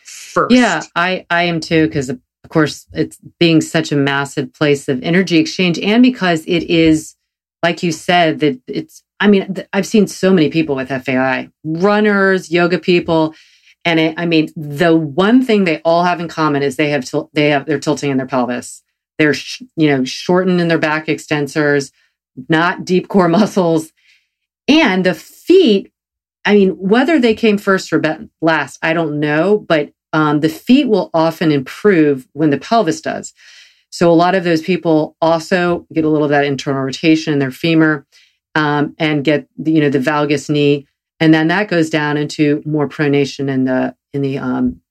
first. 0.03 0.53
Yeah, 0.53 0.81
I 0.95 1.25
I 1.29 1.43
am 1.43 1.59
too 1.59 1.87
because 1.87 2.09
of 2.09 2.19
course 2.49 2.87
it's 2.93 3.17
being 3.39 3.61
such 3.61 3.91
a 3.91 3.95
massive 3.95 4.53
place 4.53 4.87
of 4.87 5.01
energy 5.03 5.37
exchange 5.37 5.79
and 5.79 6.01
because 6.01 6.43
it 6.45 6.63
is 6.63 7.15
like 7.63 7.83
you 7.83 7.91
said 7.91 8.39
that 8.39 8.59
it's 8.67 9.03
I 9.19 9.27
mean, 9.27 9.53
th- 9.53 9.67
I've 9.73 9.85
seen 9.85 10.07
so 10.07 10.31
many 10.31 10.49
people 10.49 10.75
with 10.75 10.89
FAI, 10.89 11.49
runners, 11.63 12.51
yoga 12.51 12.79
people, 12.79 13.35
and 13.83 13.99
it, 13.99 14.13
I 14.17 14.25
mean, 14.25 14.49
the 14.55 14.95
one 14.95 15.43
thing 15.43 15.63
they 15.65 15.81
all 15.81 16.03
have 16.03 16.19
in 16.19 16.27
common 16.27 16.63
is 16.63 16.75
they 16.75 16.89
have 16.89 17.05
til- 17.05 17.29
they 17.33 17.49
have 17.49 17.65
they're 17.65 17.79
tilting 17.79 18.11
in 18.11 18.17
their 18.17 18.27
pelvis. 18.27 18.81
They're 19.19 19.35
sh- 19.35 19.61
you 19.75 19.89
know 19.89 20.03
shortened 20.03 20.59
in 20.59 20.69
their 20.69 20.79
back 20.79 21.05
extensors, 21.05 21.91
not 22.47 22.85
deep 22.85 23.07
core 23.07 23.29
muscles, 23.29 23.93
and 24.67 25.05
the 25.05 25.13
feet. 25.13 25.91
I 26.45 26.55
mean, 26.55 26.69
whether 26.69 27.19
they 27.19 27.35
came 27.35 27.57
first 27.57 27.93
or 27.93 28.01
last, 28.41 28.79
I 28.81 28.93
don't 28.93 29.19
know, 29.19 29.59
but 29.59 29.91
um, 30.13 30.39
the 30.39 30.49
feet 30.49 30.87
will 30.87 31.11
often 31.13 31.51
improve 31.51 32.27
when 32.33 32.49
the 32.49 32.57
pelvis 32.57 33.01
does. 33.01 33.33
So 33.91 34.11
a 34.11 34.13
lot 34.13 34.35
of 34.35 34.43
those 34.43 34.61
people 34.61 35.15
also 35.21 35.85
get 35.93 36.05
a 36.05 36.09
little 36.09 36.25
of 36.25 36.31
that 36.31 36.45
internal 36.45 36.81
rotation 36.81 37.33
in 37.33 37.39
their 37.39 37.51
femur 37.51 38.07
um, 38.55 38.95
and 38.97 39.23
get 39.23 39.47
the, 39.57 39.71
you 39.71 39.81
know 39.81 39.89
the 39.89 39.99
valgus 39.99 40.49
knee, 40.49 40.87
and 41.19 41.33
then 41.33 41.47
that 41.49 41.67
goes 41.67 41.89
down 41.89 42.17
into 42.17 42.63
more 42.65 42.87
pronation 42.87 43.49
in 43.49 43.65
the 43.65 43.95
in 44.13 44.21
the 44.21 44.37
um, 44.37 44.81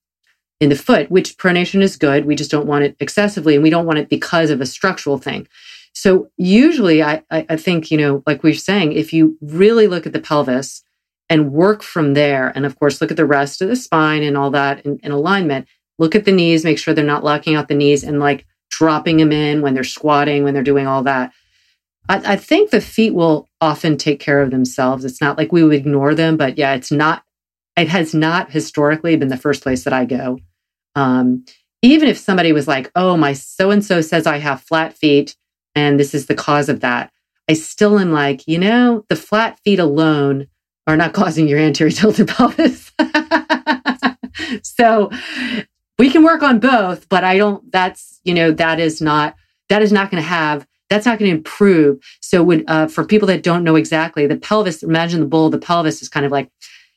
in 0.61 0.68
the 0.68 0.77
foot, 0.77 1.11
which 1.11 1.37
pronation 1.37 1.83
is 1.83 1.97
good. 1.97 2.25
We 2.25 2.35
just 2.35 2.51
don't 2.51 2.66
want 2.66 2.85
it 2.85 2.97
excessively, 3.01 3.55
and 3.55 3.62
we 3.62 3.71
don't 3.71 3.87
want 3.87 3.99
it 3.99 4.09
because 4.09 4.51
of 4.51 4.61
a 4.61 4.66
structural 4.66 5.18
thing. 5.18 5.47
So 5.92 6.31
usually, 6.37 7.03
I, 7.03 7.23
I 7.31 7.57
think 7.57 7.90
you 7.90 7.99
know, 7.99 8.23
like 8.27 8.42
we 8.42 8.53
are 8.53 8.55
saying, 8.55 8.92
if 8.92 9.12
you 9.12 9.37
really 9.40 9.87
look 9.87 10.07
at 10.07 10.12
the 10.12 10.21
pelvis 10.21 10.83
and 11.29 11.53
work 11.53 11.83
from 11.83 12.14
there, 12.14 12.53
and 12.55 12.64
of 12.64 12.79
course, 12.79 13.01
look 13.01 13.11
at 13.11 13.16
the 13.16 13.27
rest 13.27 13.61
of 13.61 13.68
the 13.68 13.77
spine 13.77 14.23
and 14.23 14.37
all 14.37 14.51
that 14.51 14.85
in, 14.87 14.99
in 15.03 15.12
alignment. 15.12 15.66
Look 15.99 16.14
at 16.14 16.25
the 16.25 16.33
knees, 16.33 16.64
make 16.64 16.79
sure 16.79 16.94
they're 16.94 17.05
not 17.05 17.25
locking 17.25 17.57
out 17.57 17.68
the 17.68 17.75
knees, 17.75 18.05
and 18.05 18.21
like 18.21 18.47
dropping 18.71 19.16
them 19.16 19.33
in 19.33 19.62
when 19.62 19.75
they're 19.75 19.85
squatting, 19.85 20.44
when 20.44 20.55
they're 20.55 20.62
doing 20.62 20.87
all 20.87 21.03
that. 21.03 21.33
I, 22.09 22.35
I 22.35 22.37
think 22.37 22.71
the 22.71 22.81
feet 22.81 23.14
will 23.14 23.49
often 23.61 23.97
take 23.97 24.21
care 24.21 24.40
of 24.40 24.51
themselves. 24.51 25.05
It's 25.05 25.21
not 25.21 25.37
like 25.37 25.53
we 25.53 25.64
would 25.64 25.75
ignore 25.75 26.14
them, 26.14 26.37
but 26.37 26.59
yeah, 26.59 26.75
it's 26.75 26.92
not, 26.92 27.25
it 27.77 27.88
has 27.88 28.14
not 28.14 28.51
historically 28.53 29.16
been 29.16 29.29
the 29.29 29.37
first 29.37 29.62
place 29.62 29.85
that 29.85 29.92
I 29.92 30.05
go. 30.05 30.38
Um, 30.94 31.44
even 31.83 32.09
if 32.09 32.18
somebody 32.18 32.53
was 32.53 32.66
like, 32.66 32.90
oh, 32.94 33.16
my 33.16 33.33
so 33.33 33.70
and 33.70 33.85
so 33.85 34.01
says 34.01 34.27
I 34.27 34.38
have 34.38 34.62
flat 34.62 34.94
feet 34.94 35.37
and 35.74 35.98
this 35.98 36.14
is 36.14 36.27
the 36.27 36.35
cause 36.35 36.68
of 36.68 36.81
that, 36.81 37.12
I 37.48 37.55
still 37.55 37.98
am 37.98 38.12
like, 38.12 38.46
you 38.46 38.59
know, 38.59 39.05
the 39.09 39.16
flat 39.16 39.61
feet 39.61 39.79
alone 39.79 40.48
are 40.87 40.96
not 40.96 41.12
causing 41.14 41.48
your 41.48 41.59
anterior 41.59 41.92
tilted 41.92 42.29
pelvis. 42.29 42.92
so 44.62 45.11
we 45.98 46.11
can 46.11 46.22
work 46.22 46.42
on 46.42 46.59
both, 46.59 47.09
but 47.09 47.24
I 47.24 47.38
don't, 47.38 47.70
that's, 47.70 48.20
you 48.24 48.35
know, 48.35 48.51
that 48.53 48.81
is 48.81 49.01
not, 49.01 49.35
that 49.68 49.83
is 49.83 49.92
not 49.92 50.11
going 50.11 50.22
to 50.22 50.29
have 50.29 50.66
that's 50.88 51.07
not 51.07 51.18
going 51.18 51.31
to 51.31 51.37
improve. 51.37 52.03
So 52.20 52.42
when, 52.42 52.64
uh, 52.66 52.88
for 52.88 53.05
people 53.05 53.29
that 53.29 53.42
don't 53.42 53.64
know 53.64 53.77
exactly, 53.77 54.27
the 54.27 54.37
pelvis, 54.37 54.83
imagine 54.83 55.20
the 55.20 55.27
bowl, 55.27 55.51
the 55.51 55.59
pelvis 55.59 56.03
is 56.03 56.09
kind 56.09 56.24
of 56.24 56.33
like, 56.33 56.51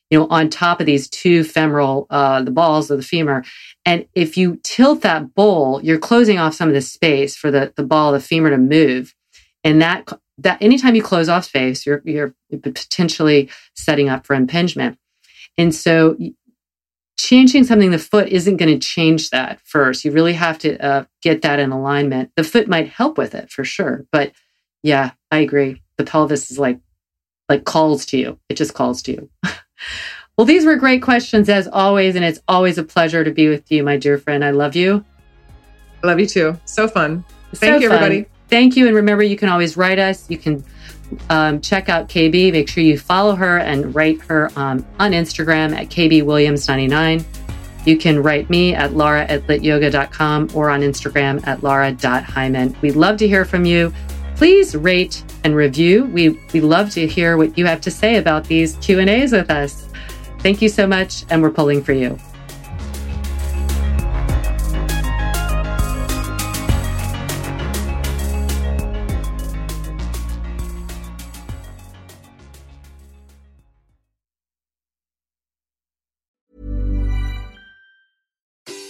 you 0.09 0.19
know, 0.19 0.27
on 0.27 0.49
top 0.49 0.79
of 0.79 0.85
these 0.85 1.09
two 1.09 1.43
femoral, 1.43 2.07
uh, 2.09 2.41
the 2.41 2.51
balls 2.51 2.91
of 2.91 2.97
the 2.97 3.03
femur. 3.03 3.43
And 3.85 4.07
if 4.13 4.37
you 4.37 4.59
tilt 4.63 5.01
that 5.01 5.33
bowl, 5.33 5.81
you're 5.83 5.99
closing 5.99 6.37
off 6.37 6.53
some 6.53 6.67
of 6.67 6.75
the 6.75 6.81
space 6.81 7.35
for 7.35 7.49
the, 7.49 7.73
the 7.75 7.83
ball 7.83 8.11
the 8.11 8.19
femur 8.19 8.51
to 8.51 8.57
move. 8.57 9.15
And 9.63 9.81
that, 9.81 10.07
that 10.37 10.61
anytime 10.61 10.95
you 10.95 11.03
close 11.03 11.29
off 11.29 11.45
space, 11.45 11.85
you're, 11.85 12.01
you're 12.05 12.35
potentially 12.51 13.49
setting 13.75 14.09
up 14.09 14.25
for 14.25 14.35
impingement. 14.35 14.97
And 15.57 15.73
so 15.73 16.15
changing 17.17 17.63
something 17.63 17.91
the 17.91 17.99
foot 17.99 18.29
isn't 18.29 18.57
going 18.57 18.79
to 18.79 18.87
change 18.87 19.29
that 19.29 19.59
first. 19.63 20.03
You 20.03 20.11
really 20.11 20.33
have 20.33 20.57
to 20.59 20.83
uh, 20.83 21.05
get 21.21 21.43
that 21.43 21.59
in 21.59 21.71
alignment. 21.71 22.31
The 22.35 22.43
foot 22.43 22.67
might 22.67 22.89
help 22.89 23.17
with 23.17 23.35
it 23.35 23.51
for 23.51 23.63
sure, 23.63 24.05
but 24.11 24.31
yeah, 24.83 25.11
I 25.29 25.37
agree. 25.39 25.81
The 25.97 26.03
pelvis 26.03 26.49
is 26.49 26.57
like 26.57 26.79
like 27.47 27.65
calls 27.65 28.05
to 28.07 28.17
you. 28.17 28.39
It 28.49 28.55
just 28.55 28.73
calls 28.73 29.01
to 29.03 29.11
you. 29.11 29.29
Well, 30.41 30.47
these 30.47 30.65
were 30.65 30.75
great 30.75 31.03
questions 31.03 31.49
as 31.49 31.67
always, 31.67 32.15
and 32.15 32.25
it's 32.25 32.41
always 32.47 32.79
a 32.79 32.83
pleasure 32.83 33.23
to 33.23 33.29
be 33.29 33.47
with 33.47 33.71
you, 33.71 33.83
my 33.83 33.95
dear 33.95 34.17
friend. 34.17 34.43
I 34.43 34.49
love 34.49 34.75
you. 34.75 35.05
I 36.03 36.07
love 36.07 36.19
you 36.19 36.25
too. 36.25 36.59
So 36.65 36.87
fun. 36.87 37.23
Thank 37.53 37.75
So 37.75 37.79
you, 37.79 37.89
fun. 37.89 37.97
everybody. 38.03 38.25
Thank 38.49 38.75
you. 38.75 38.87
And 38.87 38.95
remember, 38.95 39.21
you 39.21 39.37
can 39.37 39.49
always 39.49 39.77
write 39.77 39.99
us. 39.99 40.27
You 40.31 40.39
can 40.39 40.63
um, 41.29 41.61
check 41.61 41.89
out 41.89 42.09
KB. 42.09 42.51
Make 42.51 42.69
sure 42.69 42.83
you 42.83 42.97
follow 42.97 43.35
her 43.35 43.59
and 43.59 43.93
write 43.93 44.19
her 44.23 44.49
um, 44.55 44.83
on 44.97 45.11
Instagram 45.11 45.75
at 45.75 45.89
KBWilliams99. 45.89 47.23
You 47.85 47.97
can 47.99 48.23
write 48.23 48.49
me 48.49 48.73
at 48.73 48.93
laura 48.95 49.25
at 49.25 49.45
lityoga.com 49.45 50.49
or 50.55 50.71
on 50.71 50.81
Instagram 50.81 51.45
at 51.45 51.61
laura.hyman. 51.61 52.75
We'd 52.81 52.95
love 52.95 53.17
to 53.17 53.27
hear 53.27 53.45
from 53.45 53.63
you. 53.63 53.93
Please 54.37 54.75
rate 54.75 55.23
and 55.43 55.55
review. 55.55 56.05
We, 56.05 56.29
we 56.51 56.61
love 56.61 56.89
to 56.93 57.05
hear 57.05 57.37
what 57.37 57.59
you 57.59 57.67
have 57.67 57.81
to 57.81 57.91
say 57.91 58.15
about 58.15 58.45
these 58.45 58.75
Q&As 58.77 59.33
with 59.33 59.51
us. 59.51 59.90
Thank 60.41 60.61
you 60.61 60.69
so 60.69 60.87
much, 60.87 61.23
and 61.29 61.41
we're 61.41 61.51
pulling 61.51 61.83
for 61.83 61.93
you. 61.93 62.17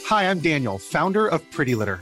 Hi, 0.06 0.30
I'm 0.30 0.40
Daniel, 0.40 0.78
founder 0.78 1.28
of 1.28 1.50
Pretty 1.52 1.76
Litter. 1.76 2.02